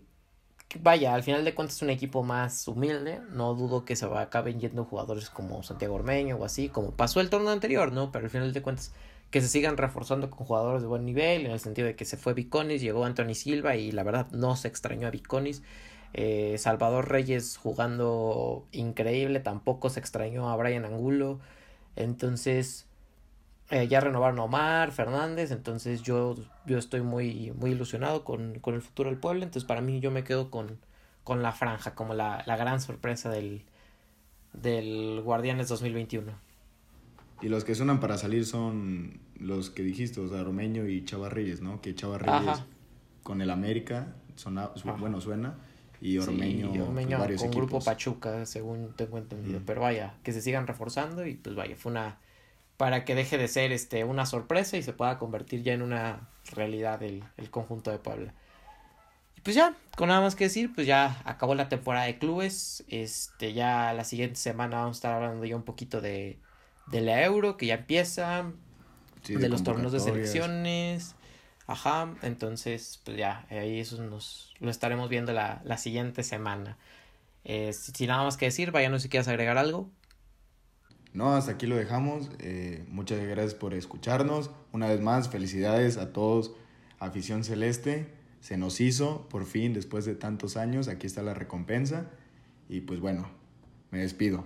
vaya, 0.80 1.14
al 1.14 1.22
final 1.22 1.44
de 1.44 1.54
cuentas 1.54 1.76
es 1.76 1.82
un 1.82 1.90
equipo 1.90 2.22
más 2.22 2.66
humilde, 2.68 3.20
no 3.30 3.54
dudo 3.54 3.84
que 3.84 3.96
se 3.96 4.06
acaben 4.06 4.60
yendo 4.60 4.84
jugadores 4.84 5.30
como 5.30 5.62
Santiago 5.62 5.94
Ormeño 5.94 6.36
o 6.36 6.44
así, 6.44 6.68
como 6.68 6.92
pasó 6.92 7.20
el 7.20 7.30
torneo 7.30 7.50
anterior, 7.50 7.92
¿no? 7.92 8.12
Pero 8.12 8.24
al 8.24 8.30
final 8.30 8.52
de 8.52 8.62
cuentas 8.62 8.92
que 9.30 9.40
se 9.40 9.48
sigan 9.48 9.76
reforzando 9.76 10.30
con 10.30 10.46
jugadores 10.46 10.82
de 10.82 10.88
buen 10.88 11.04
nivel, 11.04 11.46
en 11.46 11.52
el 11.52 11.60
sentido 11.60 11.86
de 11.86 11.96
que 11.96 12.04
se 12.04 12.16
fue 12.16 12.34
Viconis, 12.34 12.80
llegó 12.80 13.04
Anthony 13.04 13.34
Silva 13.34 13.76
y 13.76 13.90
la 13.90 14.04
verdad 14.04 14.28
no 14.30 14.56
se 14.56 14.68
extrañó 14.68 15.08
a 15.08 15.10
Viconis. 15.10 15.62
Eh, 16.12 16.56
Salvador 16.58 17.08
Reyes 17.10 17.56
jugando 17.56 18.64
increíble, 18.70 19.40
tampoco 19.40 19.90
se 19.90 19.98
extrañó 19.98 20.50
a 20.50 20.56
Brian 20.56 20.84
Angulo. 20.84 21.40
Entonces, 21.96 22.86
eh, 23.70 23.88
ya 23.88 24.00
renovaron 24.00 24.38
a 24.38 24.44
Omar 24.44 24.92
Fernández, 24.92 25.50
entonces 25.50 26.02
yo, 26.02 26.36
yo 26.66 26.78
estoy 26.78 27.02
muy, 27.02 27.52
muy 27.52 27.70
ilusionado 27.70 28.24
con, 28.24 28.58
con 28.60 28.74
el 28.74 28.82
futuro 28.82 29.10
del 29.10 29.18
pueblo. 29.18 29.42
Entonces, 29.42 29.66
para 29.66 29.80
mí, 29.80 30.00
yo 30.00 30.10
me 30.10 30.24
quedo 30.24 30.50
con, 30.50 30.78
con 31.22 31.42
la 31.42 31.52
franja, 31.52 31.94
como 31.94 32.14
la, 32.14 32.42
la 32.46 32.56
gran 32.56 32.80
sorpresa 32.80 33.30
del, 33.30 33.62
del 34.52 35.20
Guardianes 35.22 35.68
2021. 35.68 36.32
Y 37.42 37.48
los 37.48 37.64
que 37.64 37.74
suenan 37.74 38.00
para 38.00 38.16
salir 38.16 38.46
son 38.46 39.20
los 39.38 39.70
que 39.70 39.82
dijiste, 39.82 40.20
o 40.20 40.28
sea, 40.28 40.44
Romeño 40.44 40.86
y 40.86 41.04
Chava 41.04 41.28
Reyes, 41.28 41.60
¿no? 41.60 41.80
Que 41.80 41.94
Chava 41.94 42.18
Reyes 42.18 42.62
con 43.22 43.40
el 43.40 43.50
América, 43.50 44.14
bueno, 44.98 45.20
suena 45.20 45.54
y 46.00 46.18
Ormeño, 46.18 46.70
pues, 47.26 47.40
con 47.40 47.50
Grupo 47.50 47.80
Pachuca, 47.80 48.44
según 48.44 48.92
tengo 48.94 49.16
entendido. 49.16 49.60
Pero 49.64 49.80
vaya, 49.80 50.14
que 50.22 50.32
se 50.32 50.42
sigan 50.42 50.66
reforzando 50.66 51.26
y 51.26 51.34
pues 51.34 51.56
vaya, 51.56 51.76
fue 51.76 51.92
una 51.92 52.18
para 52.76 53.04
que 53.04 53.14
deje 53.14 53.38
de 53.38 53.48
ser 53.48 53.72
este 53.72 54.04
una 54.04 54.26
sorpresa 54.26 54.76
y 54.76 54.82
se 54.82 54.92
pueda 54.92 55.18
convertir 55.18 55.62
ya 55.62 55.72
en 55.72 55.82
una 55.82 56.28
realidad 56.52 57.02
el, 57.02 57.24
el 57.36 57.50
conjunto 57.50 57.90
de 57.90 57.98
Puebla. 57.98 58.34
Y 59.36 59.40
pues 59.40 59.56
ya, 59.56 59.74
con 59.96 60.08
nada 60.08 60.20
más 60.20 60.34
que 60.34 60.44
decir, 60.44 60.72
pues 60.74 60.86
ya 60.86 61.20
acabó 61.24 61.54
la 61.54 61.68
temporada 61.68 62.06
de 62.06 62.18
clubes. 62.18 62.84
Este, 62.88 63.52
ya 63.52 63.92
la 63.92 64.04
siguiente 64.04 64.36
semana 64.36 64.78
vamos 64.78 64.96
a 64.96 64.98
estar 64.98 65.12
hablando 65.14 65.44
ya 65.44 65.56
un 65.56 65.64
poquito 65.64 66.00
de, 66.00 66.38
de 66.86 67.00
la 67.00 67.22
Euro, 67.22 67.56
que 67.56 67.66
ya 67.66 67.74
empieza, 67.74 68.52
de 69.26 69.48
los 69.48 69.62
torneos 69.62 69.92
de 69.92 70.00
selecciones 70.00 71.14
Ajá, 71.66 72.14
entonces, 72.22 73.00
pues 73.04 73.16
ya, 73.16 73.46
ahí 73.50 73.80
eso 73.80 74.02
nos 74.02 74.52
lo 74.60 74.70
estaremos 74.70 75.08
viendo 75.08 75.32
la, 75.32 75.62
la 75.64 75.78
siguiente 75.78 76.22
semana. 76.22 76.76
Eh, 77.44 77.72
sin 77.72 78.08
nada 78.08 78.22
más 78.24 78.36
que 78.36 78.46
decir, 78.46 78.70
vaya, 78.70 78.96
si 78.98 79.08
quieres 79.08 79.28
agregar 79.28 79.56
algo. 79.56 79.88
No, 81.14 81.36
hasta 81.36 81.52
aquí 81.52 81.66
lo 81.66 81.76
dejamos. 81.76 82.28
Eh, 82.40 82.84
muchas 82.88 83.20
gracias 83.24 83.54
por 83.54 83.72
escucharnos. 83.72 84.50
Una 84.72 84.88
vez 84.88 85.00
más, 85.00 85.28
felicidades 85.28 85.96
a 85.96 86.12
todos, 86.12 86.52
afición 86.98 87.44
celeste. 87.44 88.12
Se 88.40 88.58
nos 88.58 88.80
hizo, 88.80 89.26
por 89.28 89.46
fin, 89.46 89.72
después 89.72 90.04
de 90.04 90.16
tantos 90.16 90.56
años. 90.56 90.88
Aquí 90.88 91.06
está 91.06 91.22
la 91.22 91.32
recompensa. 91.32 92.10
Y 92.68 92.80
pues 92.80 92.98
bueno, 92.98 93.28
me 93.92 94.00
despido. 94.00 94.44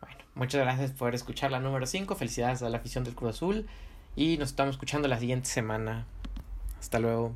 Bueno, 0.00 0.18
muchas 0.36 0.60
gracias 0.60 0.92
por 0.92 1.14
escuchar 1.16 1.50
la 1.50 1.58
número 1.58 1.86
5. 1.86 2.14
Felicidades 2.14 2.62
a 2.62 2.68
la 2.68 2.78
afición 2.78 3.02
del 3.02 3.16
Cruz 3.16 3.30
Azul. 3.30 3.66
Y 4.14 4.38
nos 4.38 4.50
estamos 4.50 4.76
escuchando 4.76 5.08
la 5.08 5.18
siguiente 5.18 5.48
semana. 5.48 6.06
Hasta 6.78 7.00
luego. 7.00 7.34